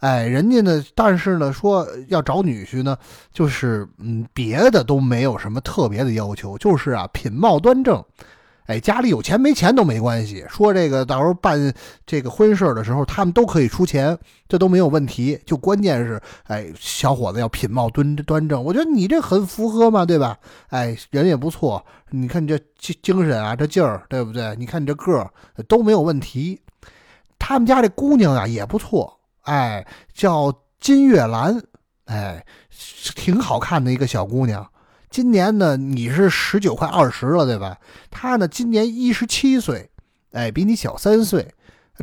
[0.01, 2.99] 哎，人家呢，但是呢，说要找女婿呢，
[3.33, 8.05] 就是嗯，别的都没有什么特别的要求，就是啊，品貌端正。
[8.67, 10.45] 哎，家里有钱没钱都没关系。
[10.49, 11.73] 说这个到时候办
[12.05, 15.39] 这个婚事的时候，他们都可以出钱，这都没有问题。
[15.47, 18.63] 就关键是，哎，小伙子要品貌端端正。
[18.63, 20.37] 我觉得你这很符合嘛，对吧？
[20.69, 21.85] 哎，人也不错。
[22.11, 24.55] 你看你这精精神啊，这劲儿，对不对？
[24.57, 25.31] 你看你这个
[25.69, 26.61] 都没有问题。
[27.39, 31.63] 他们家这姑娘啊也不错，哎，叫金月兰，
[32.07, 32.45] 哎，
[33.15, 34.67] 挺好看的一个小姑娘。
[35.09, 37.79] 今年呢，你是十九快二十了，对吧？
[38.11, 39.89] 他呢，今年一十七岁，
[40.33, 41.55] 哎，比你小三岁，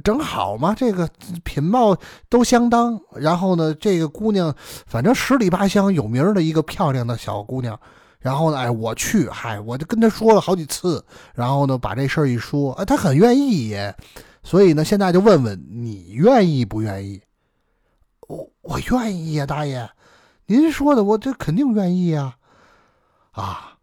[0.04, 0.74] 正好嘛。
[0.74, 1.08] 这个
[1.44, 1.96] 品貌
[2.30, 3.00] 都相当。
[3.16, 4.56] 然后呢，这个姑娘
[4.88, 7.80] 反正十里八乡有名的一个漂亮的小姑娘。
[8.20, 11.04] 然后呢，哎，我去，嗨，我就跟她说了好几次。
[11.36, 13.94] 然后呢，把这事儿一说，哎，她很愿意耶。
[14.42, 17.22] 所以呢，现在就问问你愿意不愿意？
[18.28, 19.90] 我我愿意呀，大爷，
[20.46, 22.24] 您说的，我这肯定愿意呀。
[22.24, 22.43] 啊，
[23.34, 23.74] 啊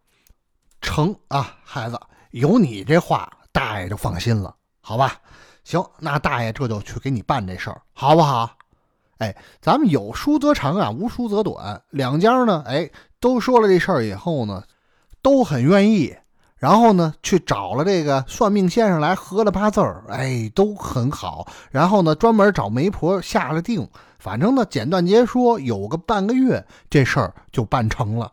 [0.81, 5.21] 成啊，孩子，有你这话，大爷就放心了，好吧？
[5.63, 8.51] 行，那大爷这就去给你办这事儿，好不好？
[9.19, 11.83] 哎，咱们有书则长啊，无书则短。
[11.91, 14.65] 两家呢，哎，都说了这事儿以后呢，
[15.21, 16.17] 都很愿意，
[16.57, 21.47] 然后呢，去找了这个算命先生来合了八字儿，哎，都很好。
[21.71, 23.87] 然后呢，专门找媒婆下了定，
[24.19, 28.33] 反正呢，简短截说，有个半个月，这事儿就办成了。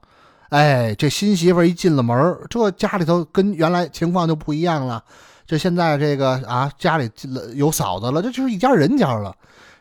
[0.49, 5.03] 哎，这新媳妇一进了门这家里头跟原来情况就不一样了。
[5.45, 9.35] 这现在这个啊，家里进了有嫂子了，这就是一家人家了。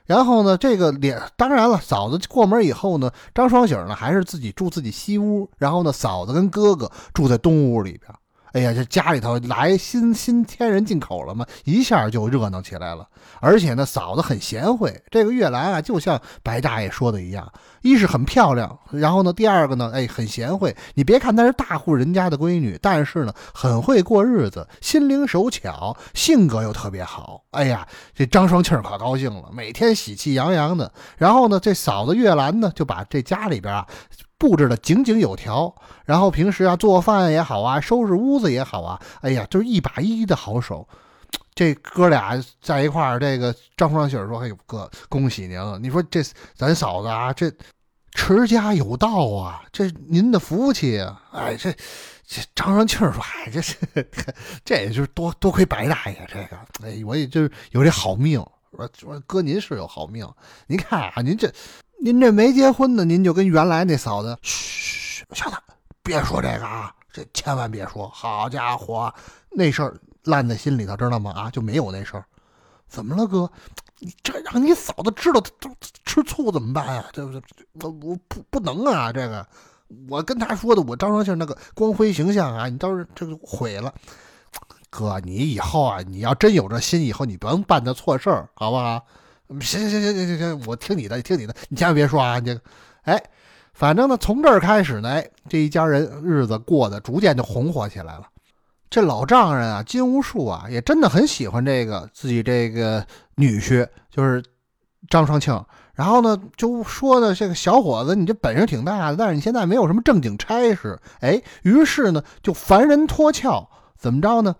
[0.06, 8.12] 然后呢，这个脸当然了，嫂子过门以后呢，张双喜呢还是自己住自己西屋，然后呢，嫂子跟哥哥住在东屋里边。
[8.56, 13.06] 哎呀，这家里头来新新添人进口了嘛，一下就热闹起来了。
[13.38, 15.02] 而且呢，嫂子很贤惠。
[15.10, 20.74] 这个月兰啊，就像白大爷说的一样，一是很漂亮，然后呢，第二个呢，哎，很贤惠。
[20.94, 27.42] 你别看她是大户人家的闺女，但是呢，很会过日子，心灵手巧，性格又特别好。
[27.50, 30.90] 哎呀，这张双庆可高兴了，每天喜气洋洋的。
[31.18, 33.86] 然后呢，这嫂子月兰呢，就把这家里边啊。
[34.38, 40.86] 布置的井井有条，然后平时啊做饭也好啊，收拾屋子也好啊，哎呀，就是一把一的好手。
[41.54, 45.78] 这哥俩在一块儿，这个张双喜说：“哎呦哥，恭喜您了！
[45.78, 46.22] 你说这
[46.54, 47.50] 咱嫂子啊，这
[48.12, 51.22] 持家有道啊，这您的福气啊！
[51.32, 51.72] 哎，这
[52.26, 53.74] 这张双庆说：哎，这是
[54.66, 58.38] 这也就是多多亏白大爷这个，哎，我也就是有这好命。
[58.76, 60.30] 说说哥，您是有好命。
[60.66, 61.50] 您看啊，您这。”
[62.00, 65.56] 您这没结婚呢，您就跟原来那嫂子，嘘，小子，
[66.02, 68.08] 别说这个啊，这千万别说。
[68.08, 69.12] 好家伙，
[69.50, 71.32] 那事儿烂在心里头，知道吗？
[71.32, 72.24] 啊，就没有那事儿。
[72.88, 73.50] 怎么了，哥？
[73.98, 75.70] 你这让你嫂子知道，她都
[76.04, 77.04] 吃醋怎么办呀？
[77.12, 77.40] 对不对？
[77.80, 79.46] 我我不不能啊，这个
[80.08, 83.92] 我跟她说的，我张双庆那个光辉形象啊，你到时这个毁了。
[84.90, 89.04] 哥，你以后啊，你要真有这心，以后你甭办的错事儿，好不好？
[89.60, 92.38] 行行行行行行行，我听你的，听你的，你千万别说啊！
[92.38, 92.58] 你，
[93.02, 93.22] 哎，
[93.72, 98.26] 反正呢，从这儿开始呢，这一家人日子过得逐渐就红火起来了。
[98.90, 103.06] 这老丈人啊，金无数啊，也真的很喜欢这个自己这个
[103.36, 104.42] 女婿，就是
[105.08, 105.64] 张双庆。
[105.94, 110.98] 然后呢，就说呢，这个小伙子，你这本事挺大的，但是你现在没有什么正经差事。
[111.20, 114.56] 哎，于是呢，就凡人脱壳，怎么着呢？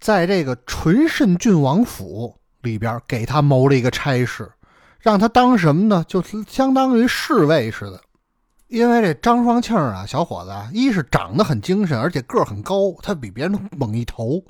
[0.00, 2.36] 在这个纯慎郡王府。
[2.64, 4.50] 里边给他谋了一个差事，
[4.98, 6.04] 让他当什么呢？
[6.08, 8.00] 就是相当于侍卫似的。
[8.66, 14.42] 因为这张双庆啊，小伙子啊，一是长得很精神，而且个儿很高，他比别人猛一头，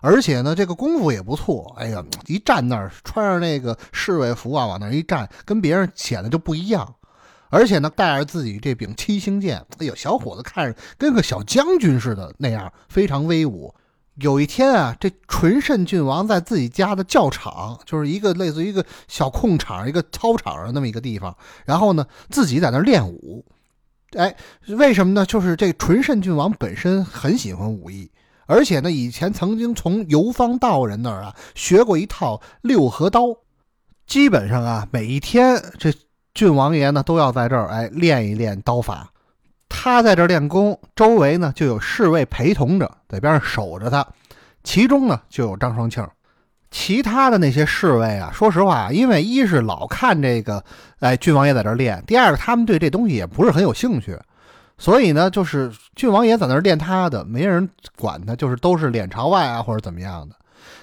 [0.00, 1.74] 而且呢，这个功夫也不错。
[1.78, 6.94] 哎呀，一站那儿，穿上那个侍卫服啊，往那儿一站，跟别人显得就不一样。
[7.48, 13.74] 而且呢，带着自己这柄七星剑，哎呦，小伙子看着跟个小将军似的那样，非常威武。
[14.16, 23.44] 有一天啊，这纯慎郡王在自己家的教场，就是一个类似于一个小空场、一个操场上那么一个地方，然后呢，自己在那练武。
[24.16, 24.36] 哎，
[24.68, 25.24] 为什么呢？
[25.24, 28.10] 就是这纯慎郡王本身很喜欢武艺，
[28.46, 33.22] 而且呢，以前曾经从游方道人那儿啊学过一套六合刀。
[34.06, 35.90] 基本上啊，每一天这
[36.34, 39.11] 郡王爷呢都要在这儿哎练一练刀法。
[39.74, 44.06] 他在这练功，周围呢就有侍卫陪同着，在边上守着他。
[44.62, 46.06] 其中呢就有张双庆，
[46.70, 50.62] 其他的那些侍卫啊，说实话，因为一是老看这个，
[51.00, 54.16] 哎，郡王爷在这练；第二个，他们对这东西也不是很有兴趣，
[54.78, 60.36] 所以呢，就是郡王爷在那练他的，没人管他，就是都是脸朝外啊，或者怎么样的。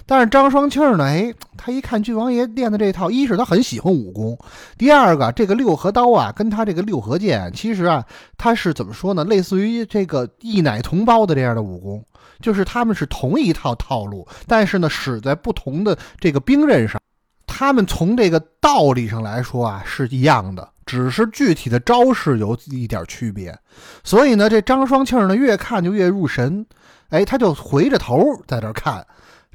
[0.09, 1.03] 但是张双庆呢？
[1.03, 4.35] 哎，他一看郡王爷练的这套，一是他很喜欢武功，
[4.75, 8.03] 第二个这个六合刀啊，跟他这个六合剑，其实啊，
[8.35, 9.23] 他是怎么说呢？
[9.25, 12.03] 类似于这个一奶同胞的这样的武功，
[12.41, 16.99] 就是他们是同一套套路，但是呢，使在不同的这个兵刃上，
[17.45, 23.55] 他们从这个道理上来说啊是一样的，只是具体的招式有一点区别。
[24.03, 26.65] 所以呢，这张双庆呢，越看就越入神，
[27.09, 29.05] 哎，他就回着头在这看。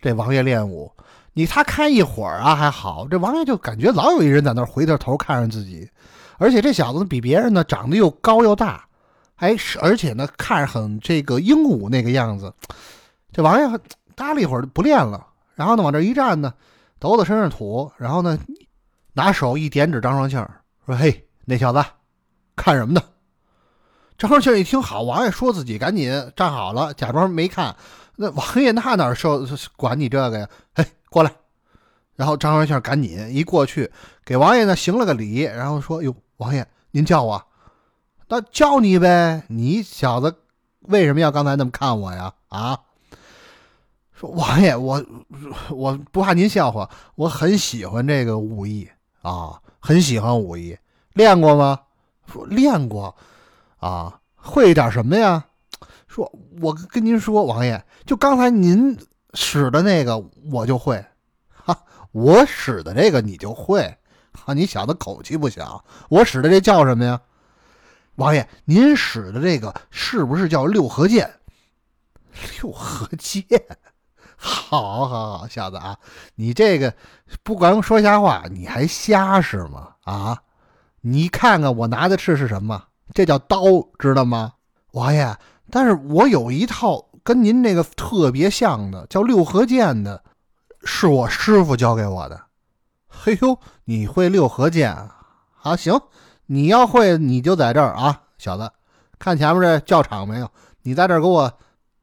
[0.05, 0.93] 这王爷练武，
[1.33, 5.89] 你他看一会儿啊还好，这王爷就感觉老有一人在那儿回着头看着自己，
[6.37, 8.85] 而且这小子比别人呢长得又高又大，
[9.35, 12.53] 还而且呢看着很这个英武那个样子。
[13.33, 13.79] 这王爷
[14.15, 16.53] 搭了一会儿不练了，然后呢往这一站呢，
[16.99, 18.39] 抖抖身上土，然后呢
[19.15, 20.47] 拿手一点指张双庆，
[20.85, 21.83] 说：“嘿，那小子
[22.55, 23.01] 看什么呢？”
[24.19, 27.75] 张双庆一听好，王爷说自己，赶紧站好了，假装没看。
[28.17, 29.47] 那王爷那哪受
[29.77, 30.49] 管你这个呀？
[30.75, 31.33] 哎，过来！
[32.17, 33.91] 然后张双庆赶紧一过去，
[34.25, 37.45] 给王爷呢行了个礼，然后说：“哟，王爷您叫我，
[38.29, 39.43] 那叫你呗。
[39.49, 40.33] 你小子
[40.83, 42.33] 为什么要刚才那么看我呀？
[42.51, 42.79] 啊？
[44.13, 45.05] 说王爷，我
[45.71, 48.89] 我不怕您笑话，我很喜欢这个武艺
[49.23, 50.79] 啊，很喜欢武艺，
[51.15, 51.81] 练过吗？
[52.33, 53.17] 说练过
[53.81, 55.47] 啊，会一点什么呀？”
[56.15, 56.31] 说，
[56.63, 58.97] 我跟您说，王爷，就刚才您
[59.33, 60.17] 使的那个，
[60.53, 61.05] 我就会。
[61.49, 61.77] 哈，
[62.13, 63.99] 我使的这个你就会？
[64.33, 65.85] 哈，你小子口气不小。
[66.09, 67.21] 我使的这叫什么呀？
[68.15, 71.29] 王爷，您使的这个是不是叫六合剑？
[72.61, 73.45] 六合剑，
[74.39, 75.99] 好好好，小子啊，
[76.37, 76.95] 你这个
[77.43, 79.89] 不管说瞎话，你还瞎是吗？
[80.05, 80.41] 啊，
[81.01, 82.85] 你看看我拿的是是什么？
[83.13, 83.65] 这叫刀，
[83.99, 84.53] 知道吗，
[84.93, 85.37] 王爷？
[85.71, 90.23] 但是我有一套跟您这个特别像的，叫六合剑的，
[90.85, 92.41] 是我师傅教给我的。
[93.09, 94.93] 嘿呦，你会六合剑
[95.63, 95.77] 啊？
[95.77, 95.99] 行，
[96.47, 98.71] 你要会，你就在这儿啊，小子，
[99.19, 100.49] 看前面这教场没有？
[100.83, 101.53] 你在这儿给我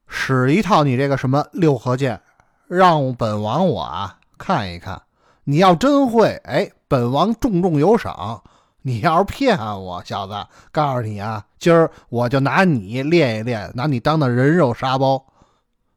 [0.08, 2.20] 使一套你这个什么六合剑，
[2.66, 5.00] 让本王我啊看一看。
[5.44, 8.42] 你要真会，哎，本王重重有赏。
[8.82, 10.34] 你要是骗我，小子，
[10.70, 15.24] 告诉你啊，今儿我就拿你练一练，拿你当那人肉沙包。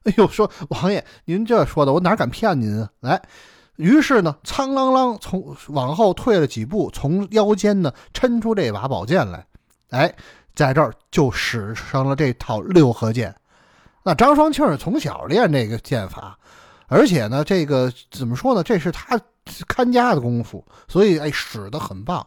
[0.04, 2.90] 哎呦，说王爷，您这说的，我哪敢骗您啊？
[3.00, 3.22] 来，
[3.78, 9.44] 于是呢，苍啷啷从往后退了几步，从腰间呢抻出这把宝剑来，
[9.90, 10.14] 哎，
[10.54, 13.36] 在这儿就使上了这套六合剑。
[14.04, 16.38] 那张双庆从小练这个剑法，
[16.86, 18.62] 而且呢，这个怎么说呢？
[18.62, 19.20] 这是他
[19.68, 22.24] 看家的功夫，所以哎，使得很棒。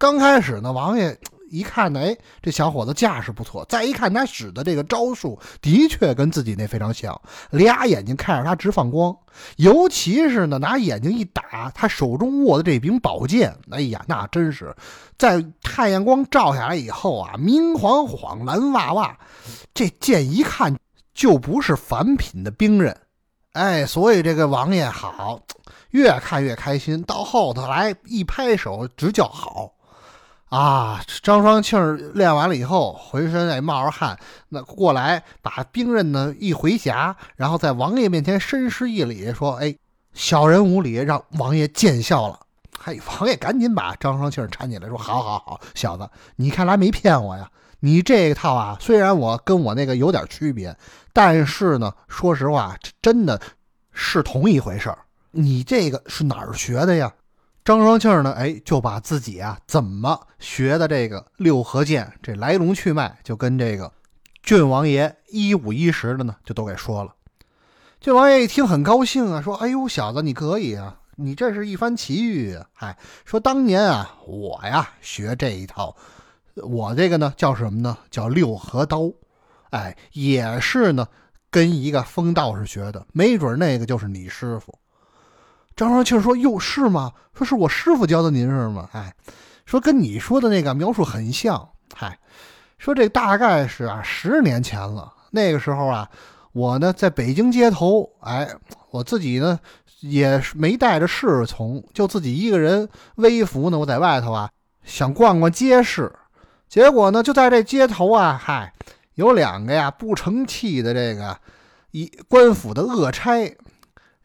[0.00, 1.14] 刚开始呢，王爷
[1.50, 3.66] 一看呢，哎，这小伙子架势不错。
[3.68, 7.20] 再一看他使的这个招数，的确跟自己那非常像，
[7.50, 9.14] 俩眼睛看着他直放光。
[9.56, 14.74] 尤其是呢，拿眼睛一打，他手中握的这柄宝剑，哎呀，那真是
[15.18, 19.18] 在太阳光照下来以后啊，明晃晃、蓝哇哇。
[19.74, 20.74] 这剑一看
[21.12, 22.96] 就不是凡品的兵刃，
[23.52, 25.42] 哎，所以这个王爷好，
[25.90, 29.74] 越看越开心，到后头来一拍手直叫好。
[30.50, 39.76] 啊，张双庆练完了以后，浑身哎冒着汗，那过来把兵刃呢一回匣，然后在王爷面前深施一礼，说：“哎，
[40.12, 42.40] 小人无礼，让王爷见笑了。”
[42.82, 47.48] 嘿，王爷赶紧把张双庆搀起来，说：“好好好，小子，你看来没骗我呀？
[47.78, 50.76] 你这一套啊，虽然我跟我那个有点区别，
[51.12, 53.40] 但是呢，说实话，真的
[53.92, 54.98] 是同一回事儿。
[55.30, 57.12] 你这个是哪儿学的呀？”
[57.70, 58.32] 张双庆呢？
[58.32, 63.92] 哎，就把自己啊怎么学的这个六合剑这来龙去脉，就跟这个
[64.42, 67.14] 郡王爷一五一十的呢，就都给说了。
[68.00, 72.66] 郡王爷一听很高兴啊，说：“哎呦，小子你可以啊，你这是一番奇遇啊！
[72.72, 75.94] 嗨，说当年啊，我呀学这一套，
[76.56, 77.96] 我这个呢叫什么呢？
[78.10, 79.12] 叫六合刀。
[79.70, 81.06] 哎，也是呢
[81.52, 84.76] 跟一个疯道士学的，没准那个就是你师傅。”
[85.80, 87.10] 张双庆说：“哟，是吗？
[87.32, 88.90] 说是我师傅教的您是吗？
[88.92, 89.14] 哎，
[89.64, 91.70] 说跟你说的那个描述很像。
[91.96, 92.18] 嗨，
[92.76, 95.10] 说这大概是啊十年前了。
[95.30, 96.10] 那个时候啊，
[96.52, 98.46] 我呢在北京街头，哎，
[98.90, 99.58] 我自己呢
[100.00, 103.78] 也没带着侍从，就自己一个人微服呢。
[103.78, 104.50] 我在外头啊
[104.84, 106.12] 想逛逛街市，
[106.68, 108.74] 结果呢就在这街头啊，嗨，
[109.14, 111.38] 有两个呀不成器的这个
[111.92, 113.56] 一官府的恶差。”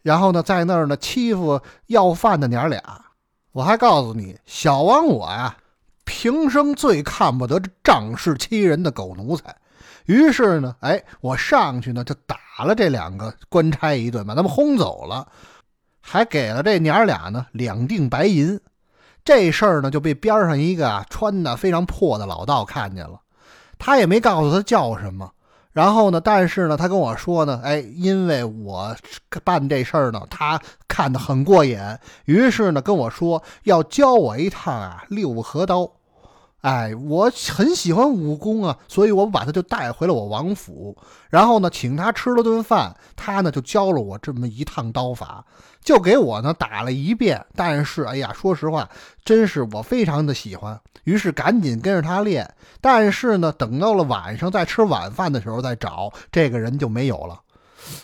[0.06, 2.80] 然后呢，在那儿呢欺负要饭的娘俩，
[3.52, 5.58] 我还告诉你，小王我呀，
[6.04, 9.56] 平生最看不得仗势欺人的狗奴才。
[10.06, 15.28] 于是呢，哎，我上去呢就打了这两个官差一顿，把他们轰走了，
[16.02, 18.62] 还给了这娘俩呢两锭白银。
[19.24, 23.20] 这事儿呢就被边上一个穿的非常破的老道看见了，
[23.80, 25.32] 他也没告诉他叫什么。
[25.76, 26.22] 然后呢？
[26.22, 28.96] 但是呢，他跟我说呢，哎，因为我
[29.44, 30.58] 办这事儿呢，他
[30.88, 31.78] 看得很过瘾，
[32.24, 35.92] 于是呢跟我说要教我一趟啊六合刀。
[36.66, 40.98] 哎，我很喜欢武功啊，所以我把他就带回了我王府，
[41.30, 45.46] 然后呢请他吃了顿饭，他呢就教了我这么一趟刀法，
[45.84, 47.46] 就给我呢打了一遍。
[47.56, 48.90] 但是哎呀，说实话，
[49.24, 50.82] 真是我非常的喜欢。
[51.04, 52.52] 于是赶紧跟着他练，
[52.82, 57.40] 但是呢，等到了晚上再吃晚饭的时候再找这个人就没有了。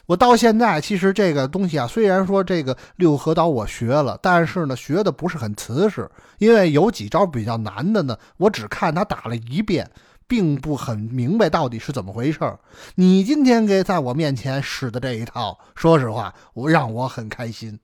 [0.06, 9.90] 我到现在其实这个东西啊，虽然说这个六合刀我学了，但是呢，学的不是很瓷实，因为有几招比较难的呢，我只看他打了一遍，
[10.28, 12.40] 并不很明白到底是怎么回事
[12.96, 17.80] 你今天给在我面前使的这一套，说实话，我让我很开心。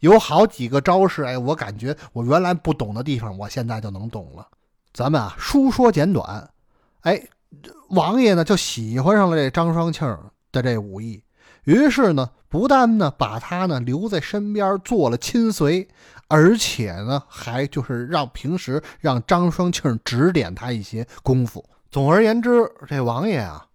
[0.00, 4.48] 有好几个招式，哎，我感觉我原来不懂的地方，我现在就能懂了。
[4.92, 6.50] 咱们啊，书说简短，
[7.02, 7.22] 哎，
[7.90, 10.06] 王爷呢就喜欢上了这张双庆
[10.50, 11.22] 的这武艺，
[11.64, 15.88] 于是呢，不但呢把他呢留在身边做了亲随，
[16.28, 21.64] 而且呢还就是让平时让张双庆指点他一些功夫。
[21.90, 23.66] 总而言之，这王爷啊，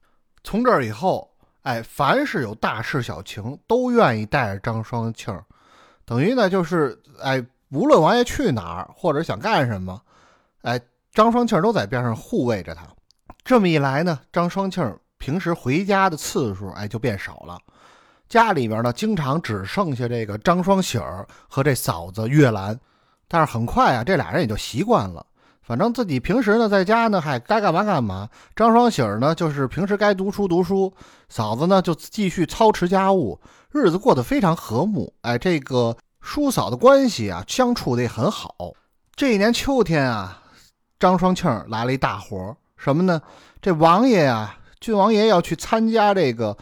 [0.44, 1.30] 从这儿以后，
[1.64, 5.40] 哎，凡是有大事小情，都愿意带着张双庆，
[6.06, 10.02] 等于呢就是哎，无论王爷去哪儿或者想干什么，
[10.62, 10.80] 哎。
[11.14, 12.86] 张双庆都在边上护卫着他，
[13.44, 17.58] 这么一来呢，张双庆平时回家的次数哎就变少了，
[18.30, 22.80] 家里边呢经常只剩下这个张双喜儿和这嫂子月兰，
[23.28, 25.26] 但是很快啊这俩人也就习惯了，
[25.62, 30.94] 反正自己平时呢在家呢还该干嘛干嘛，张双喜儿呢就是平时该读书读书，
[31.30, 33.40] 嫂子呢就继续操持家务，
[33.72, 38.54] 日子过得非常和睦，哎这个叔嫂的关系啊相处的也很好。
[39.16, 40.44] 这一年秋天啊。
[41.00, 43.22] 张双庆来了一大活儿什么呢？
[43.62, 46.58] 这王爷呀，郡王爷要去参加这个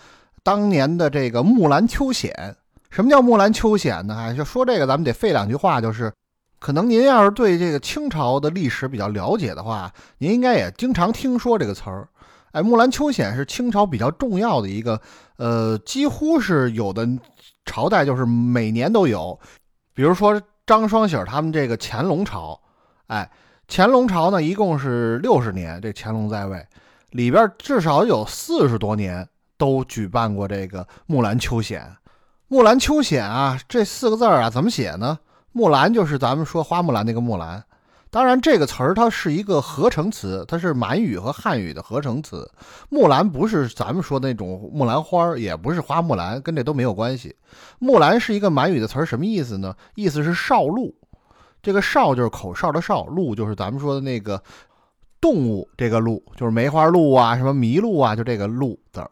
[0.46, 2.56] 当年的这个木兰秋显。
[2.92, 4.16] 什么叫木兰秋显呢？
[4.16, 6.14] 哎，就说这个，咱们得费两句话，就是
[6.60, 12.08] 可能您要是对这个清朝的历史比较了解的话，您应该也经常听说这个词儿。
[12.52, 15.02] 哎，木兰秋显是清朝比较重要的一个，
[15.38, 17.10] 呃，几乎是有的
[17.66, 19.38] 朝代就是每年都有。
[19.96, 22.62] 比如说张双喜他们这个乾隆朝，
[23.08, 23.28] 哎。
[23.68, 26.64] 乾隆朝呢，一共是六十年，这乾隆在位，
[27.10, 29.28] 里边至少有四十多年
[29.58, 31.96] 都举办过这个木兰秋显。
[32.48, 35.18] 木兰秋显啊，这四个字儿啊，怎么写呢？
[35.52, 37.64] 木兰就是咱们说花木兰那个木兰，
[38.12, 42.50] 当然这个词儿它是一个合成词，它是满语和汉语的合成词。
[42.90, 47.36] 木兰不是咱们说的那种木兰花，也不是花木兰，跟这都没有关系。
[47.80, 49.76] 木兰是一个满语的词儿，什么意思呢？
[49.96, 50.94] 意思是少鹿。
[51.64, 54.40] 这个哨就是口哨的哨，鹿就是咱们说的那个
[55.20, 59.10] 动物，这个鹿就是梅花鹿啊，什么麋鹿啊，就这个鹿字儿。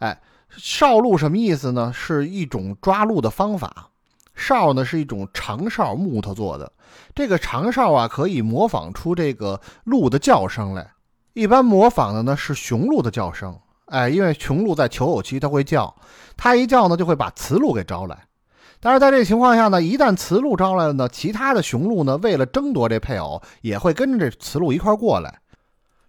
[0.00, 1.92] 哎，哨鹿什么意思呢？
[1.94, 3.86] 是一种抓鹿的方法。
[4.34, 6.72] 哨呢是一种长哨，木头做的。
[7.14, 10.90] 这个长哨啊，可以模仿出这个鹿的叫声来。
[11.34, 13.56] 一般模仿的呢是雄鹿的叫声。
[13.86, 15.94] 哎，因为雄鹿在求偶期它会叫，
[16.36, 18.18] 它一叫呢就会把雌鹿给招来。
[18.80, 25.40] 但是在这情况下呢，一旦雌鹿招来了呢，其他的雄鹿呢为了争夺这配偶，也会跟着这雌鹿一块过来。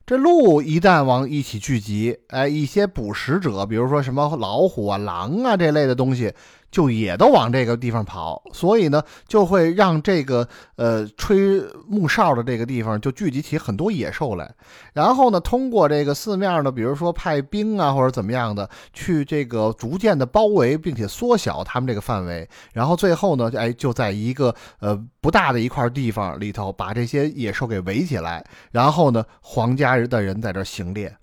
[0.06, 6.34] 这鹿一旦往一起聚集，哎，一些捕食者，比如说什么老虎啊、狼啊这类的东西。
[6.72, 10.48] 就也都往这个地方跑，所以呢，就会让这个
[10.78, 14.50] 呃吹木哨的这个地方就聚集起很多野兽来，
[14.94, 31.14] 然后呢，通过这个四面呢，比如说派兵啊或者怎么样的，去这个逐渐的包围，并且缩小他们这个范围，然后最后呢，哎，就在一个呃不大的一块地方里头把这些野兽给围起来，然后呢，皇家的人在这儿行猎。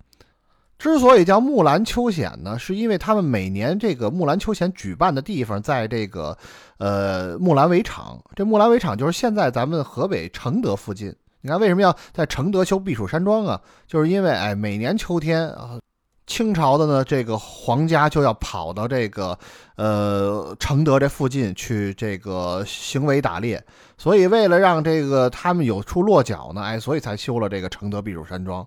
[0.79, 6.35] 之所以叫木兰秋显呢，是因为他们每年这个木兰秋显举办的地方在这个，
[6.77, 8.17] 呃，木兰围场。
[8.33, 11.13] 这木兰围场就是现在咱们河北承德附近。
[11.41, 13.59] 你看为什么要在承德修避暑山庄啊？
[13.87, 15.79] 就是因为哎，每年秋天啊，
[16.25, 19.37] 清朝的呢这个皇家就要跑到这个
[19.75, 23.61] 呃承德这附近去这个行围打猎，
[23.97, 28.65] 所以为了让这个他们有处落脚呢，哎，所以才修了这个承德避暑山庄。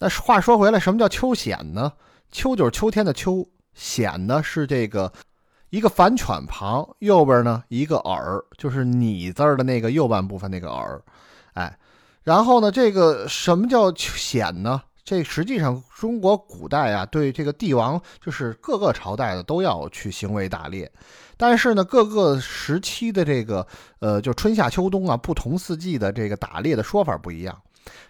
[0.00, 1.92] 那话说回来，什么叫秋显呢？
[2.30, 3.44] 秋就是秋天的秋，
[3.74, 5.12] 显呢是这个
[5.70, 11.02] 一个反犬旁，右边呢一个耳，就是你字儿的那个右半部分那个耳，
[11.54, 11.76] 哎，
[12.22, 14.82] 然后呢，这个什么叫显呢？
[15.02, 20.88] 这实际上中国古代啊，对这个帝王，就是各个朝代的都要去行为打猎，
[21.36, 23.66] 但是呢，各个时期的这个
[23.98, 27.58] 呃，就春夏秋冬啊，不同四季的这个打猎的说法不一样。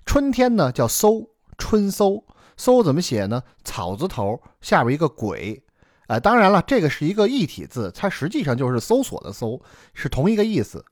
[0.05, 1.27] 春天呢叫搜。
[1.59, 2.25] 春搜
[2.57, 3.43] 搜怎么写呢？
[3.65, 5.63] 草字头下边一个鬼，
[6.07, 9.61] 啊，当然了，这个是一个异体字，它实际上就是搜索的搜，
[9.93, 10.85] 是同一个意思。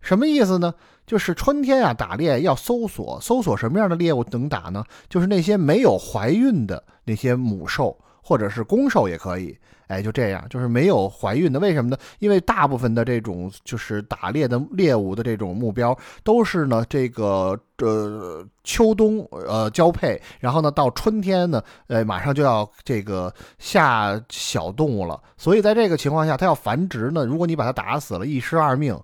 [0.00, 0.74] 什么意思呢？
[1.06, 4.84] 就是春天啊，打猎要搜索，搜索什么样的猎物能打呢？
[5.08, 7.98] 就是那些没有怀孕的那些母兽。
[8.22, 9.56] 或者是公兽也可以，
[9.88, 11.96] 哎，就这样，就是没有怀孕的，为什么呢？
[12.18, 28.96] 因为大部分的这种就是打猎的猎物的这种目标都是呢，这个呃秋冬呃交配，然后呢到春天呢，呃马上就要这个下小动物了，所以在这个情况下，它要繁殖呢，如果你把它打死了，一尸二命，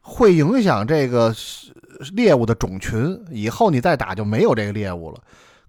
[0.00, 1.32] 会影响这个
[2.12, 5.20] 猎物的种群，以后你再打就没有这个猎物了。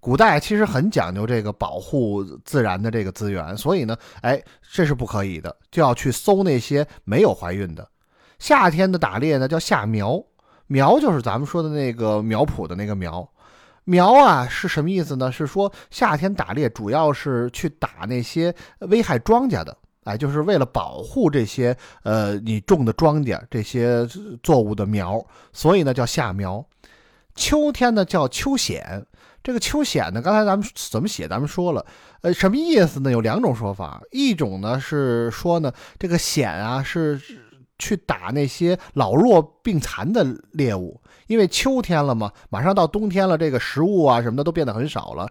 [0.05, 4.39] 古代其实很讲究这个保护自然的这个资源，所以呢，哎，
[4.71, 7.89] 这是不可以的，就要去搜那些没有怀孕的。
[8.37, 10.23] 夏天的打猎呢叫夏苗，
[10.67, 13.27] 苗就是咱们说的那个苗圃的那个苗。
[13.85, 15.31] 苗啊是什么意思呢？
[15.31, 24.07] 是说夏天打猎主要是去打那些危害庄稼的，哎，就是为了保护这些呃你种的庄稼这些
[24.43, 25.19] 作物的苗，
[25.51, 26.63] 所以呢叫夏苗。
[27.33, 29.03] 秋天呢叫秋显。
[29.45, 31.27] 这个秋显呢，刚才咱们怎么写？
[31.27, 31.85] 咱们说了，
[32.21, 33.11] 呃，什么意思呢？
[33.11, 37.21] 有两种说法，一种呢是说呢，这个显啊是
[37.77, 45.29] 去打那些老弱病残的猎物，因为秋天了嘛，马上到冬天了，这个食物啊什么的都变得很少了，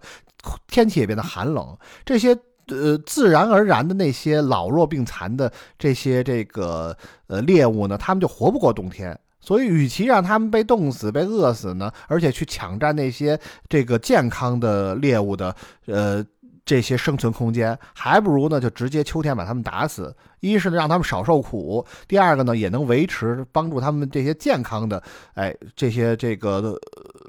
[0.67, 2.33] 天气也变得寒冷，这些
[2.69, 6.95] 呃自然而然的那些老弱病残的这些这个
[7.27, 9.19] 呃猎物呢，他们就活不过冬天。
[9.45, 13.39] 所以，与其让他们被冻死、被饿死呢，而且去抢占那些
[13.69, 16.25] 这个健康的猎物的呃
[16.65, 20.15] 这些生存空间，还不如呢就直接秋天把他们打死。
[20.39, 25.01] 一是呢让他们少受苦，第二个呢也能维持帮助他们这些健康的
[25.35, 26.75] 哎这些这个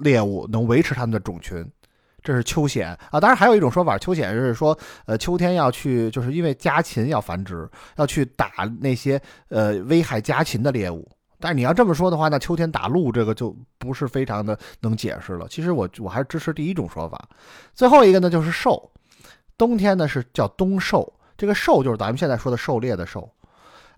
[0.01, 1.65] 猎物能维持他们的种群。
[2.23, 3.21] 这是秋显啊。
[3.21, 8.51] 当然还有一种说法，秋显是说呃秋天要去，就是因为家禽要繁殖，要去打
[8.81, 11.07] 那些呃危害家禽的猎物。
[11.39, 15.47] 但是你要这么说的话，那秋天打鹿这个就不是非常的能解释了。
[15.49, 17.29] 其实我我还是支持第一种说法。
[17.75, 18.91] 最后一个呢就是狩，
[19.59, 23.31] 冬天呢是叫冬狩，这个狩就是咱们现在说的狩猎的狩。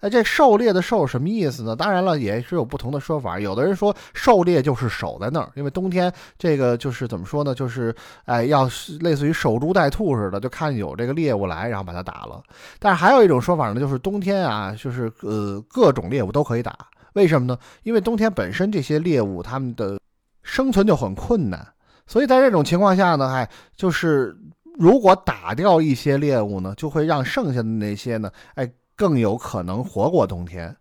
[0.01, 1.75] 哎，这狩猎的狩什么意思呢？
[1.75, 3.41] 当然了，也是有不同的说法。
[3.41, 7.53] 有的人说狩猎就是守在那儿，因为冬天这个就是怎么说呢？
[7.53, 7.93] 就是
[8.25, 8.71] 哎，要
[9.01, 12.41] 类似于守株待兔似的，就看有这个猎物来，然后把它打了。
[12.79, 16.79] 但是还有一种说法呢，就是冬天啊，就是呃各种猎物都可以打。
[17.19, 17.59] 为什么呢？
[17.83, 19.99] 因为冬天本身这些猎物它们的
[20.45, 21.67] 生存就很困难，
[22.07, 24.39] 所以在这种情况下呢，哎，就是
[24.79, 30.75] 如果打掉一些猎物呢，就会让剩下的那些呢，哎，更有可能活过冬天。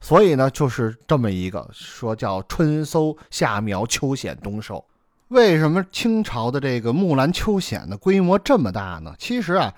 [0.00, 4.84] 所以呢，就是这么一个说叫春搜、夏苗、秋显、冬狩。
[5.28, 9.14] 为什么清朝的这个木兰秋显的规模这么大呢？
[9.18, 9.74] 其实啊，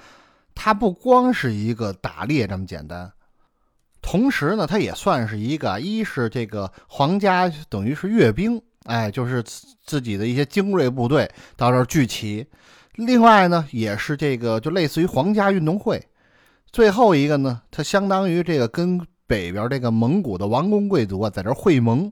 [0.55, 3.11] 它不光是一个打猎这么简单，
[4.03, 9.43] 同时呢，它也算是一个，一是这个皇家等于是阅兵，哎，就是
[9.85, 12.45] 自己的一些精锐部队到这儿聚齐；
[12.95, 16.03] 另外呢，也是这个就类似于皇家运动会。
[16.73, 22.11] 最后一个呢，它相当于这个跟北边这个蒙古的王公贵族啊，在这会盟。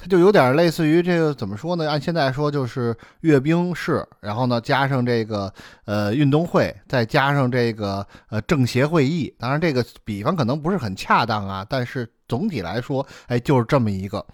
[0.00, 1.90] 它就有点类似于这个怎么说呢？
[1.90, 5.52] 按现在说就是阅兵式，然后呢加上这个
[5.86, 9.34] 呃运动会，再加上这个呃政协会议。
[9.40, 14.24] 当然这个比方可能不是很恰当啊，但是总体来说，哎，就是这么一个，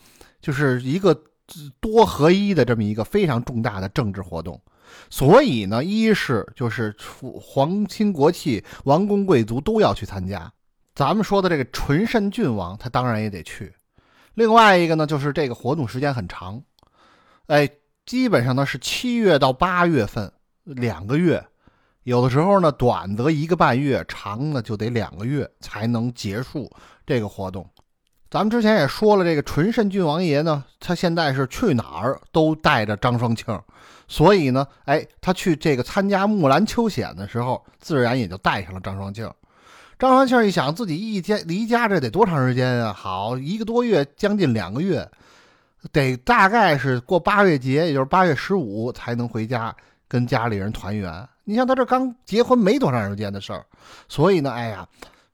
[0.43, 1.19] 就是一个
[1.81, 4.61] 多合一的这么一个非常重大的政治活动。
[5.09, 6.95] 所以呢，一是就是
[7.41, 10.53] 皇亲国戚、王公贵族都要去参加。
[10.95, 13.73] 咱们说的这个纯慎郡王，他当然也得去。
[14.35, 16.63] 另外一个呢，就是这个活动时间很长，
[17.47, 17.69] 哎，
[18.05, 20.33] 基本上呢是七月到八月份，
[20.65, 21.45] 两个月，
[22.03, 26.71] 有的时候呢短则一个半月，长呢就得两个月才能结束
[27.07, 27.69] 这个活动。
[28.29, 33.57] 咱们之前也说了，这个纯慎郡王爷呢，他现在是去哪儿都带着张双庆，
[34.09, 39.31] 所以呢，哎，他去这个参加木兰秋显的时候，自然也就带上了张双庆。
[39.99, 42.93] 张双庆一想，自己一家离家这得多长时间啊？
[42.93, 45.09] 好，一个多月，将近两个月，
[45.93, 49.75] 得大概是过八月节，也就是八月十五才能回家
[50.09, 51.27] 跟家里人团圆。
[51.45, 53.65] 你像他这刚结婚没多长时间的事儿，
[54.09, 54.87] 所以呢，哎呀，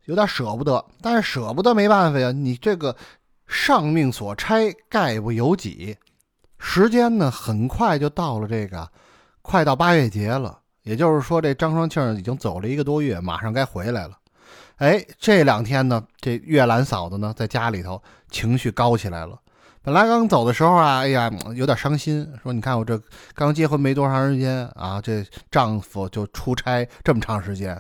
[0.05, 0.85] 有点舍不得。
[1.01, 2.95] 但是舍不得没办法呀，你这个
[3.47, 5.97] 上命所差，概不由己。
[6.59, 8.87] 时间呢，很快就到了这个
[9.41, 14.19] 快到八月节了，也就是说，这张双庆已经走了一个多月，马上该回来了。
[14.81, 19.39] 哎，这两天呢，这月兰嫂子呢，在家里头情绪高起来了。
[19.83, 22.99] 本来刚走的时候啊，哎呀，有点伤心，说：“你看我这
[23.35, 27.79] 刚结婚没多长时间啊，这丈夫就出差这么长时间。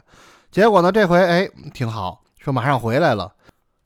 [0.50, 3.32] 结果呢，这回哎挺好，说马上回来了，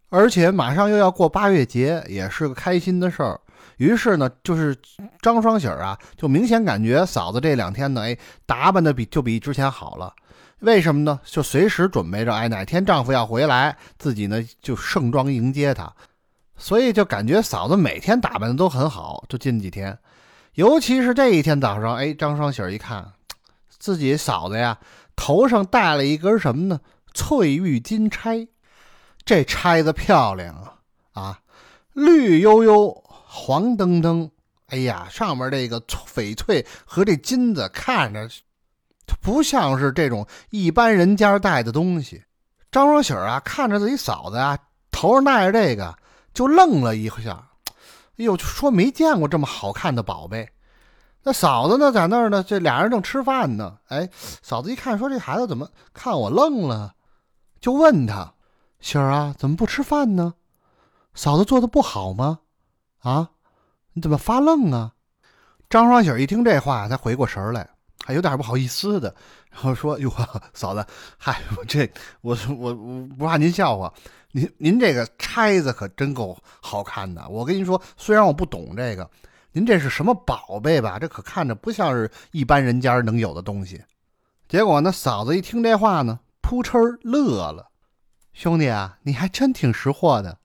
[0.09, 3.41] 而且马上又要过八月节，也是个开心的事儿。
[3.77, 4.77] 于是呢，就是
[5.23, 10.13] 张双喜儿啊，就明显感觉嫂子这两天呢，哎，打扮的比就比之前好了。”
[10.65, 11.21] 为什么呢？
[11.25, 15.93] 就随时准备着，哎，哪天丈夫要回来，自己呢就盛装迎接他。
[16.57, 19.25] 所以就感觉嫂子每天打扮的都很好。
[19.29, 19.99] 就近几天，
[20.55, 23.13] 尤其是这一天早上，哎，张双喜儿一看，
[23.79, 24.79] 自己嫂子呀
[25.15, 26.81] 头上戴了一根什么呢？
[27.13, 28.49] 翠玉金钗。
[29.25, 30.79] 这钗子漂亮啊
[31.13, 31.41] 啊，
[31.93, 34.31] 绿油油，黄澄澄。
[34.69, 38.29] 哎呀，上面这个翡翠和这金子看着。
[39.21, 42.23] 不像是这种一般人家带的东西。
[42.71, 44.59] 张双喜儿啊，看着自己嫂子啊
[44.91, 45.97] 头上戴着这个，
[46.33, 47.49] 就愣了一下。
[48.17, 50.49] 哎呦，说没见过这么好看的宝贝。
[51.23, 53.79] 那嫂子呢，在那儿呢，这俩人正吃饭呢。
[53.89, 54.09] 哎，
[54.43, 56.95] 嫂子一看，说这孩子怎么看我愣了？
[57.61, 58.35] 就问他
[58.81, 60.35] ：“喜儿啊，怎么不吃饭呢？
[61.15, 62.41] 嫂子做的不好吗？
[63.01, 63.31] 啊，
[63.95, 64.93] 你怎么发愣啊？”
[65.71, 67.71] 张双喜儿一听这话，才回过神来。
[68.07, 69.15] 还有点不好意思的，
[69.51, 70.13] 然后说：“哟，
[70.53, 70.87] 嫂子，
[71.17, 71.91] 嗨，我这
[72.21, 73.91] 我我我不怕您笑话，
[74.33, 77.27] 您您这个钗子可真够好看的。
[77.31, 79.11] 我跟您说，虽然我不懂这个，
[79.53, 80.99] 您这是什么宝贝吧？
[80.99, 83.83] 这可看着不像是一般人家能有的东西。”
[84.49, 87.71] 结果呢，嫂子一听这话呢，扑哧乐了
[88.35, 90.39] ：“兄弟啊，你还真挺识货的。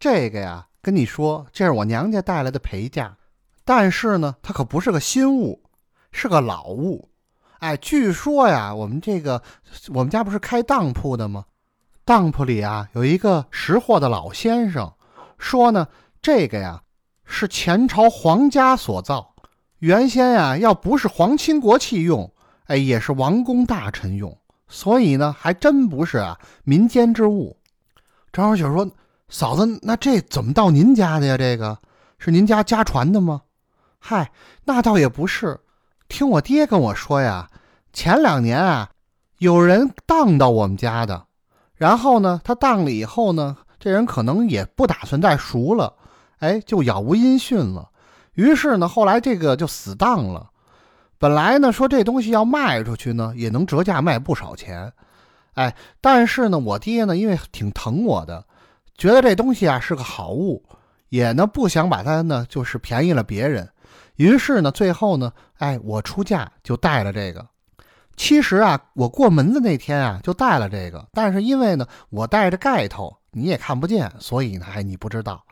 [0.00, 3.14] 这个呀，跟你说，这是我娘家带来的陪嫁，
[3.62, 5.60] 但是呢，它可不是个新物。”
[6.16, 7.10] 是个老物，
[7.58, 9.42] 哎，据说呀，我们这个
[9.88, 11.44] 我们家不是开当铺的吗？
[12.04, 14.90] 当铺里啊有一个识货的老先生，
[15.38, 15.88] 说呢，
[16.22, 16.80] 这个呀
[17.24, 19.34] 是前朝皇家所造，
[19.80, 22.32] 原先呀要不是皇亲国戚用，
[22.66, 24.38] 哎，也是王公大臣用，
[24.68, 27.58] 所以呢还真不是啊民间之物。
[28.32, 28.88] 张小雪说
[29.28, 31.36] ：“嫂子，那这怎么到您家的呀？
[31.36, 31.76] 这个
[32.18, 33.42] 是您家家传的吗？”
[33.98, 34.30] 嗨，
[34.64, 35.58] 那倒也不是。
[36.14, 37.48] 听我爹跟我说呀，
[37.92, 38.90] 前两年啊，
[39.38, 41.24] 有人当到我们家的，
[41.74, 45.92] 然后呢，他当了以后呢，这人可能也不打算再赎了，
[46.38, 47.90] 哎，就杳无音讯了。
[48.34, 50.50] 于是呢，后来这个就死当了。
[51.18, 54.92] 本来呢，说这东西要卖出去呢，也能折价卖不少钱，
[55.54, 58.44] 哎，但是呢，我爹呢，因为挺疼我的，
[58.96, 60.62] 觉得这东西啊是个好物，
[61.08, 63.68] 也呢不想把它呢就是便宜了别人。
[64.16, 67.46] 于是呢，最后呢，哎，我出嫁就带了这个。
[68.16, 71.08] 其实啊，我过门的那天啊，就带了这个。
[71.12, 75.44] 但是因为呢，我带着盖头，你也看不见，所以呢，哎，你不知道。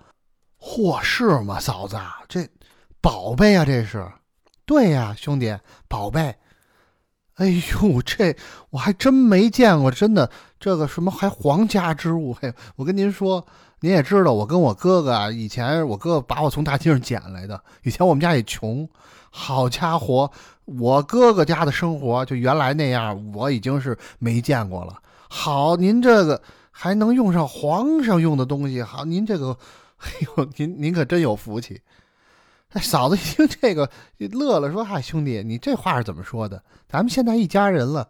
[0.60, 1.96] 嚯，是吗，嫂子？
[2.28, 2.48] 这
[3.00, 4.06] 宝贝啊，这是。
[4.64, 5.58] 对呀，兄弟，
[5.88, 6.36] 宝贝。
[7.34, 8.36] 哎呦，这
[8.70, 12.32] 我还真没见过，真的这个什么还皇家之物？
[12.34, 13.44] 嘿，我跟您说，
[13.82, 17.60] 您也知道，我跟我哥哥啊，以前我哥哥把我从大街上捡来的。
[17.82, 18.88] 以前我们家也穷，
[19.28, 20.30] 好家伙，
[20.66, 25.02] 我哥哥家的生活就原来那样，我已经是没见过了。
[25.28, 29.58] 好，您这个还能用上皇上用的东西，好，您这个，
[29.98, 31.80] 哎呦，您您可真有福气。
[32.80, 36.62] 嫂子一听这个，乐了，说：“嗨，兄弟，你这话是怎么说的？
[36.88, 38.08] 咱们现在一家人了，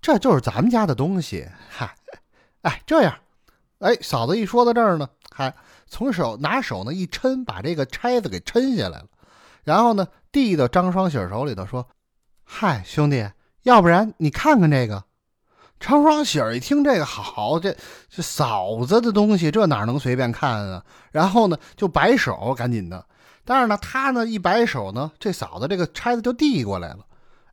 [0.00, 1.46] 这就是咱们家的东西。
[1.68, 1.96] 嗨，
[2.62, 3.12] 哎，这样，
[3.80, 5.54] 哎，嫂子一说到这儿呢，还
[5.86, 9.06] 从手拿手呢一抻，把这个钗子给抻下来了，
[9.64, 11.86] 然后呢递到张双喜手里头，说
[12.44, 13.28] ：‘嗨，兄弟，
[13.64, 15.04] 要不然你看看这个。’
[15.80, 17.74] 张双喜一听这个，好，这
[18.08, 20.84] 这嫂子的东西，这哪能随便看啊？
[21.10, 23.06] 然后呢，就摆手，赶紧的。”
[23.42, 26.98] 但是呢，他呢一摆手呢，这嫂子这个钗子就递过来了，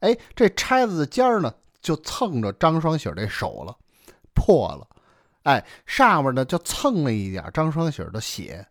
[0.02, 3.74] 哎，这钗子的尖儿呢就蹭着张双喜这手了，
[4.36, 4.86] 破了，
[5.48, 8.68] 哎，上面呢就蹭了一点张双喜的血。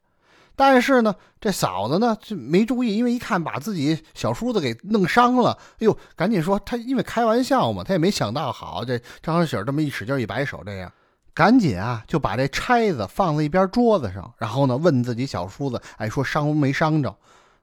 [0.54, 10.92] 但是呢，这嫂子呢就没注意，因为一看把自己小叔子给弄伤了，哎呦，赶紧说他因为开玩笑嘛，他也没想到，好这张双喜这么一使劲一摆手，这样。
[11.32, 17.14] 赶紧啊，就把这钗子放在一边桌子上，然后呢，问自己小叔子，哎，说伤没伤着？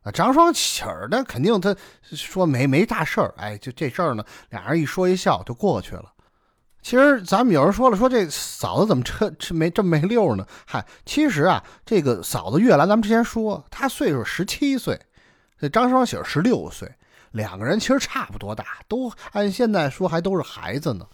[0.03, 1.75] 啊，张双喜儿呢，肯定他
[2.11, 6.12] 说没没大事儿，哎，就这事儿呢，俩人一说一笑就过去了。
[6.83, 10.45] 其实咱们有人说了，说这嫂子怎么这这没这么没溜呢？
[10.67, 14.99] 嗨，其实啊，这个嫂子月兰，咱们之前说她岁数十七岁，
[15.57, 16.93] 这张双喜十六岁，
[17.31, 21.07] 两个人其实差不多大，都按现在说还都是孩子呢。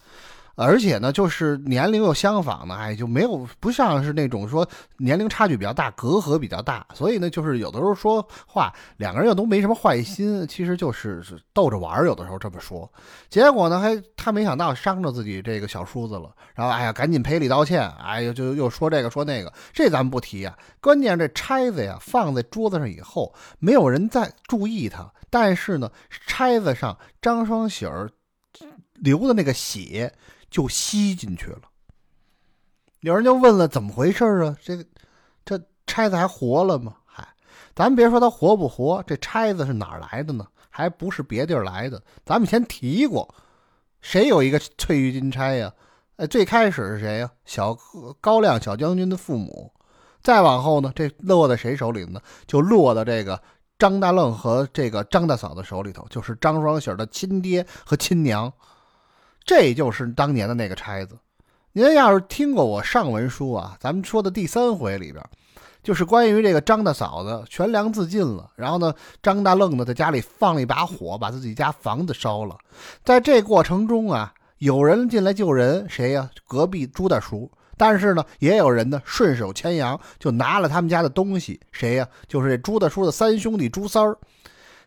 [0.55, 11.23] 而且呢，就是年龄又相仿呢，哎，就没有不像是那种说年龄差距比较大，隔阂比较大，所以呢，就是有的时候说话两个人又都没什么坏心，其实就是
[11.53, 12.91] 逗着玩儿有的时候这么说，
[13.29, 20.57] 结果呢，还他没想到伤着自己这个小叔子了，然后哎呀，赶紧赔礼道歉，哎呀，就又说这个说那个，这咱们不提啊。
[20.81, 25.89] 关键这钗子呀放在桌子上以后，没有人再注意它，但是呢，
[26.27, 28.09] 钗子上张双喜儿
[28.95, 30.13] 流的那个血。
[30.49, 31.61] 就吸进去了。
[33.01, 34.57] 有人就问了，怎么回事啊？
[34.61, 34.83] 这
[35.45, 36.97] 这钗子还活了吗？
[37.05, 37.27] 嗨，
[37.73, 40.45] 咱别说它活不活，这钗子是哪来的呢？
[40.69, 42.01] 还不是别地儿来的。
[42.25, 43.33] 咱们以前提过，
[44.01, 45.71] 谁有一个翠玉金钗呀？
[46.17, 47.31] 哎，最开始是谁呀？
[47.45, 47.77] 小
[48.19, 49.71] 高亮小将军的父母。
[50.21, 52.19] 再往后呢，这落在谁手里呢？
[52.45, 53.41] 就落到这个
[53.77, 58.51] 张大愣和这个张大嫂的手里头，就是张双喜的亲爹和亲娘。
[59.49, 61.17] 这就是当年的那个钗子，
[61.71, 65.25] 您要是听过我上文书啊，咱们说的第三回里边，
[65.81, 68.93] 就是关于这个张大嫂子悬梁自尽了，然后呢，
[69.23, 72.55] 张大愣呢在家里放了一把火，把自己家房子烧了。
[73.03, 76.29] 在这过程中啊，有人进来救人，谁呀？
[76.47, 77.51] 隔壁朱大叔。
[77.75, 82.07] 但是呢，也有人呢顺手牵羊，就拿了他们家的东西，谁呀？
[82.27, 84.15] 就是这朱大叔的三兄弟朱三儿。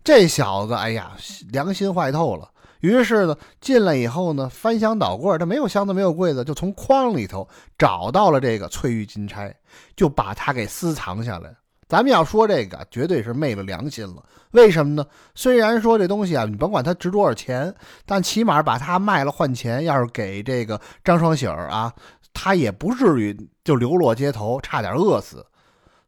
[0.05, 1.11] 这小子，哎呀，
[1.51, 2.49] 良心坏透了。
[2.83, 9.55] 于是呢，进来以后呢，翻箱倒柜，他没有箱子，没有柜子，就从筐里头找到了这个翠玉金钗，
[9.97, 11.55] 就把它给私藏下来。
[11.89, 14.23] 咱们要说这个，绝对是昧了良心了。
[14.53, 15.07] 为什么呢？
[15.35, 17.73] 虽然说这东西啊，你甭管它值多少钱，
[18.05, 21.93] 但起码把它卖了换钱，要是给这个张双喜儿啊，
[22.35, 25.47] 他也不至于就流落街头，差点饿死。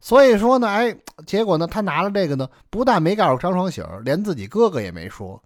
[0.01, 5.41] 所以说呢，哎，结果呢，他拿了这个呢，不但没告诉张双喜儿，连自己哥哥也没说。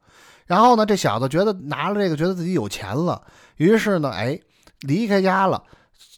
[0.49, 3.23] 然后呢，这小子觉得拿了这个，觉得自己有钱了，
[3.57, 4.41] 于是呢，哎，
[4.81, 5.63] 离开家了，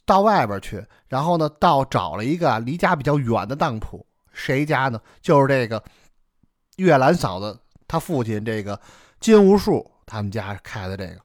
[0.05, 5.01] 到外边去，然后呢，到找了一个离家比较远的当铺，谁家呢？
[5.21, 5.83] 就是这个
[6.77, 7.59] 月兰嫂子
[7.89, 8.79] 她父亲这个
[9.19, 11.19] 金无数他们家开的这个，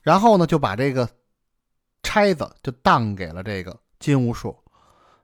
[0.00, 1.06] 然后呢，就把这个
[2.02, 4.56] 钗子就当给了这个金无数，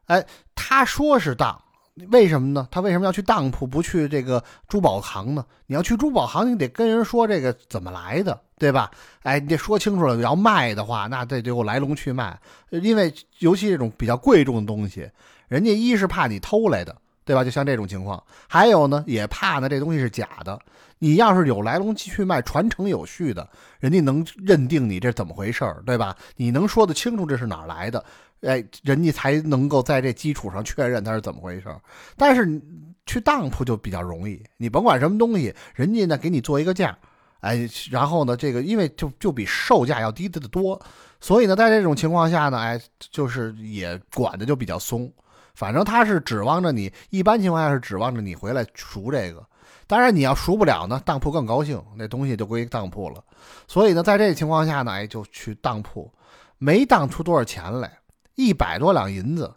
[0.04, 0.22] 哎，
[0.54, 1.62] 他说是当。
[2.10, 2.68] 为什么呢？
[2.70, 5.44] 他为什么要去当铺，不去这个珠宝行呢？
[5.66, 8.90] 你要去珠宝行，你得跟人说这个怎么来的，对吧？
[9.22, 10.14] 哎，你得说清楚了。
[10.20, 12.38] 要卖的话，那得得有来龙去脉。
[12.70, 15.10] 因为尤其这种比较贵重的东西，
[15.48, 16.94] 人家一是怕你偷来的，
[17.24, 17.42] 对吧？
[17.42, 20.58] 就像这种情况，还有呢，也怕呢这东西是假的。
[20.98, 23.46] 你要是有来龙去脉、传承有序的，
[23.80, 26.16] 人家能认定你这怎么回事，对吧？
[26.36, 28.02] 你能说得清楚这是哪儿来的？
[28.42, 31.74] 哎，人家才能够在这基础上确认它是怎么回事
[32.16, 32.60] 但是
[33.06, 36.96] 去当铺就比较容易，你甭管什么东西，人家呢给你做一个价，
[37.40, 40.80] 哎，然后呢这个因为就就比售价要低的的多，
[41.20, 45.12] 所以呢在这种情况下呢，哎，就是也管的就比较松。
[45.54, 49.42] 反正他是指望着你，一般情况下是指望着你回来赎这个。
[49.86, 53.24] 当然你要赎不了呢，当铺更高兴，那东西就归当铺了。
[53.66, 56.12] 所以呢，在这情况下呢，哎，就去当铺，
[56.58, 57.90] 没当出多少钱来，
[58.36, 59.52] 一百多两银子。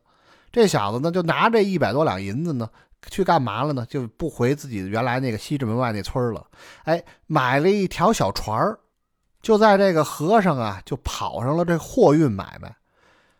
[0.51, 2.67] 这小子呢，就拿这一百多两银子呢，
[3.11, 3.85] 去干嘛了呢？
[3.87, 6.43] 就不回自己原来那个西直门外那村了，
[6.85, 8.79] 哎，买了一条小船儿，
[9.43, 12.75] 就在这个河上啊，就跑上了这货运买卖。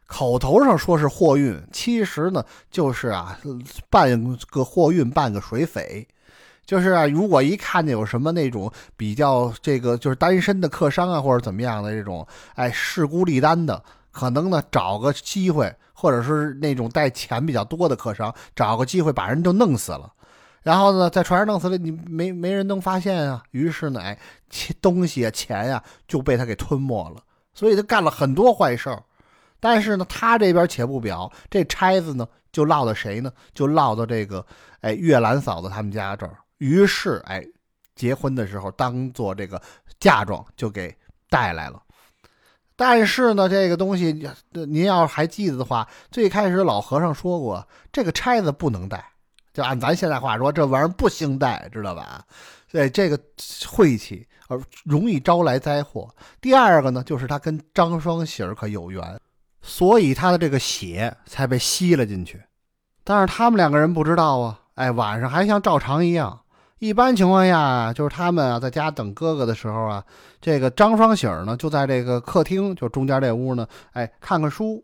[0.05, 3.39] 口头上说是货运，其实呢就是啊，
[3.89, 6.07] 半个货运半个水匪，
[6.63, 13.83] 就是啊，如果一看见有什么那种比较这个就是单身的客商啊，或者怎么样的这种，哎，势孤力单的，
[14.19, 20.11] 可能呢找个机会，或者是那种带钱比较多的客商，找个机会把人就弄死了，
[20.61, 24.19] 然后呢在船上弄死了，你没没人能发现啊，于是呢，哎，
[24.81, 29.01] 东西啊钱呀就被他给吞没了，所以他干了很多坏事儿。
[29.61, 33.31] 但是呢，他这边且不表，这差子呢就落到谁呢？
[33.53, 34.45] 就落到这个
[34.81, 36.35] 哎月兰嫂子他们家这儿。
[36.57, 37.41] 于是哎，
[37.95, 39.61] 结婚的时候当做这个
[39.97, 40.93] 嫁妆就给
[41.29, 41.81] 带来了。
[42.79, 49.03] 但是呢，这个东西您要还记得的话，最开始老和尚说过，这个钗子不能带，
[49.53, 52.23] 就按咱现在话说，这玩意儿不兴带，知道吧？
[52.71, 53.19] 对，这个
[53.67, 56.07] 晦气而容易招来灾祸。
[56.39, 59.19] 第二个呢，就是他跟张双喜儿可有缘。
[59.61, 62.41] 所以他的这个血才被吸了进去，
[63.03, 64.57] 但是他们两个人不知道啊。
[64.75, 66.39] 哎，晚上还像照常一样。
[66.79, 70.03] 一般情况下，就是他们啊在家等哥哥的时候啊，
[70.41, 74.83] 这个张双喜儿呢就在这个客厅，就中间这屋呢，哎看看书。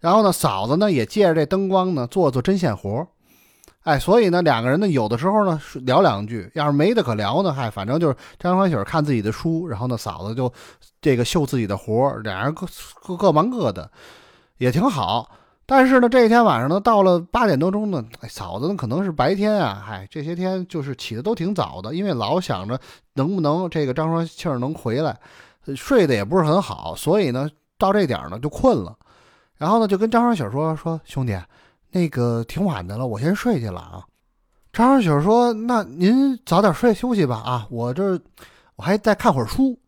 [0.00, 3.06] 然后呢，嫂子呢也借着这灯光呢做做针线活。
[3.82, 10.52] 哎，所以呢，两个人呢有的时候呢聊两句，要是没得可聊呢，嗨，反正就是张双喜儿看自己的书，然后呢嫂子就。
[11.04, 12.66] 这个绣自己的活儿，俩人各
[13.02, 13.90] 各各忙各的，
[14.56, 15.28] 也挺好。
[15.66, 22.78] 但是呢，这一天晚上呢，到了八点多钟呢，嫂子呢可能是白天啊，嗨，这些天就是起的都挺早的，因为老想着
[23.14, 25.18] 能不能这个张双庆能回来，
[25.74, 27.48] 睡得也不是很好，所以呢，
[27.78, 28.94] 到这点呢就困了。
[29.56, 31.38] 然后呢，就跟张双喜说说兄弟，
[31.92, 34.04] 那个挺晚的了，我先睡去了啊。
[34.72, 38.20] 张双喜说：“那您早点睡休息吧啊，我这
[38.74, 39.78] 我还再看会儿书。”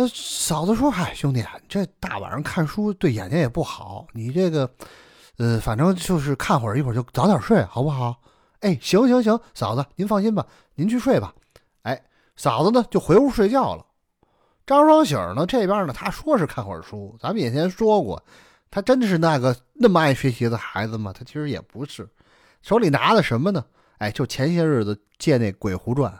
[0.00, 4.06] 那嫂子说：“嗨，兄弟，这大晚上看书对眼睛也不好。
[4.12, 4.70] 你这个，
[5.38, 8.14] 呃，反正就是看会儿，一会儿就早点睡，好不好？”
[8.62, 10.46] 哎，行行行，嫂子您放心吧，
[10.76, 11.34] 您去睡吧。
[11.82, 12.00] 哎，
[12.36, 13.84] 嫂子呢就回屋睡觉了。
[14.64, 18.22] 张双喜呢这边呢，他说是看会儿书，咱们以前说过，
[18.70, 21.12] 他真的是那个那么爱学习的孩子吗？
[21.12, 22.08] 他其实也不是，
[22.62, 23.64] 手里拿的什么呢？
[23.98, 26.12] 哎，就前些日子借那《鬼狐传》。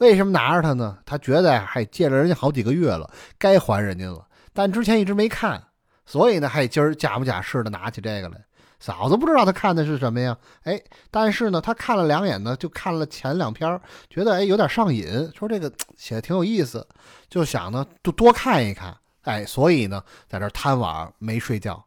[0.00, 0.96] 为什么拿着它呢？
[1.04, 4.26] 他觉得还借了人家好几个月了，该还人家了。
[4.54, 5.62] 但之前一直没看，
[6.06, 8.40] 所以呢，还今儿假模假式的拿起这个来。
[8.78, 10.34] 嫂子不知道他看的是什么呀？
[10.62, 10.80] 哎，
[11.10, 13.78] 但是呢，他看了两眼呢，就看了前两篇，
[14.08, 16.86] 觉得哎有点上瘾，说这个写的挺有意思，
[17.28, 18.96] 就想呢就多看一看。
[19.24, 21.84] 哎，所以呢，在这贪玩没睡觉。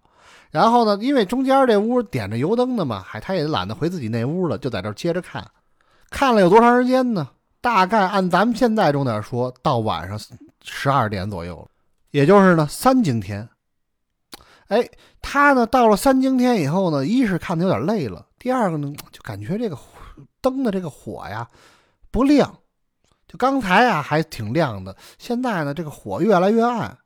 [0.52, 5.44] 然后呢，因为中间这屋点着油灯呢嘛，还他也懒得回自己那屋了，就在这接着看。
[6.12, 7.28] 看了有多长时间呢？
[7.64, 10.20] 大概按咱们现在钟点说，到晚上
[10.62, 11.68] 十二点左右了
[12.12, 13.48] 也就是呢三更天。
[14.68, 14.86] 哎，
[15.22, 19.78] 他呢到了三更天以后呢，一是看的有点累了，第二个呢就感觉这个
[20.42, 21.48] 灯的这个火呀
[22.12, 22.54] 不亮，
[23.30, 26.98] 就刚才啊还挺亮的，现在呢这个火越来越暗，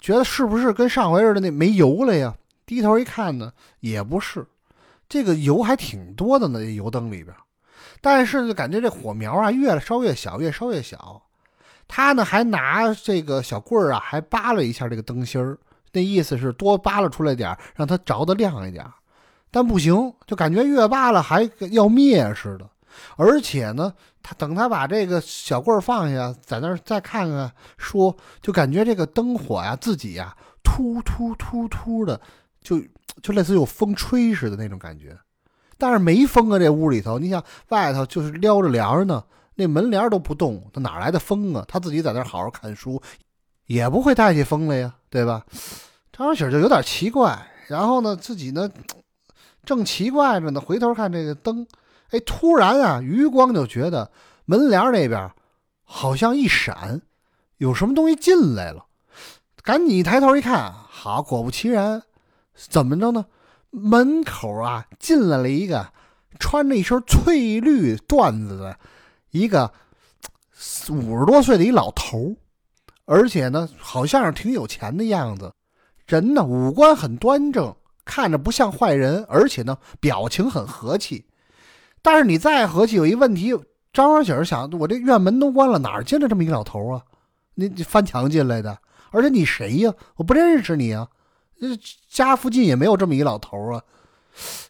[0.00, 2.32] 觉得是不是跟上回似的那没油了呀？
[2.64, 4.46] 低头一看呢，也不是，
[5.08, 7.34] 这个油还挺多的呢，油灯里边。
[8.02, 11.22] 但是就感觉这火苗啊越烧越小，越烧越小。
[11.88, 15.56] 他呢还拿这个小棍儿啊，还扒了一下这个灯芯儿，
[15.92, 18.92] 那意思是多扒拉出来点儿让它着的亮一点儿。
[19.50, 22.68] 但不行，就感觉越扒拉还要灭似的。
[23.16, 23.92] 而且呢，
[24.22, 32.20] 他等他把这个小棍儿放下，在那儿再看看，说就感觉这个灯火呀，自己呀突突突突的，
[32.60, 32.80] 就
[33.22, 35.16] 就类似有风吹似的那种感觉。
[35.82, 39.24] 但是没风啊，这屋里头，你想外头就是撩着帘呢，
[39.56, 41.64] 那门帘都不动，他哪来的风啊？
[41.66, 43.02] 他自己在那好好看书，
[43.66, 45.44] 也不会带起风来呀，对吧？
[46.12, 48.70] 张小喜就有点奇怪，然后呢，自己呢
[49.64, 51.66] 正奇怪着呢，回头看这个灯，
[52.10, 54.12] 哎，突然啊，余光就觉得
[54.44, 55.32] 门帘那边
[55.82, 57.02] 好像一闪，
[57.56, 58.84] 有什么东西进来了，
[59.64, 62.02] 赶紧一抬头一看，好，果不其然，
[62.54, 63.26] 怎么着呢？
[63.72, 65.88] 门口啊，进来了一个
[66.38, 68.78] 穿着一身翠绿缎子的
[69.30, 69.72] 一个
[70.90, 72.36] 五十多岁的一老头，
[73.06, 75.52] 而且呢，好像是挺有钱的样子。
[76.06, 81.24] 人呢，五官很端正，看着不像坏人，而且呢，表情很和气。
[82.02, 83.54] 但是你再合计，有一问题，
[83.92, 87.02] 张小姐想，我这院门都关了，哪儿进来这么一个老头啊？
[87.54, 88.78] 你你翻墙进来的，
[89.10, 89.92] 而且你谁呀？
[90.16, 91.08] 我不认识你啊！
[91.62, 93.82] 这家附近也没有这么一老头啊。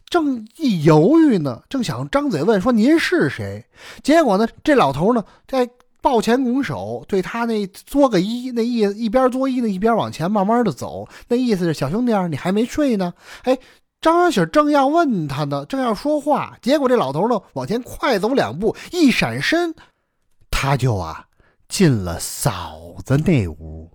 [0.05, 3.65] 正一犹豫呢，正想张嘴问说您是谁，
[4.03, 5.67] 结果呢，这老头呢在
[6.01, 13.13] 抱前拱手，对他那作个揖，那意一边作揖呢，一边往前慢慢的走，那意思是小兄弟儿，你还没睡呢？
[13.43, 13.57] 哎，
[14.01, 19.73] 张小喜正要问他呢，正要说话，结果这老头呢往前快走两步，一闪身，
[20.51, 21.25] 他就啊
[21.69, 23.89] 进了嫂子那屋。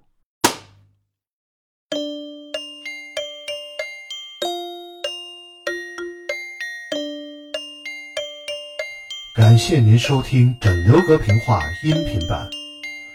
[9.39, 12.51] 感谢您收听《整流阁评话》音频版，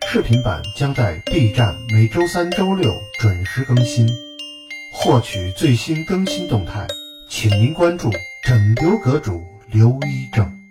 [0.08, 4.08] 视频版将在 B 站每周三、周六准时更新。
[4.94, 6.88] 获取最新更新动态，
[7.30, 8.10] 请您关注
[8.42, 10.63] 整流阁主刘一正。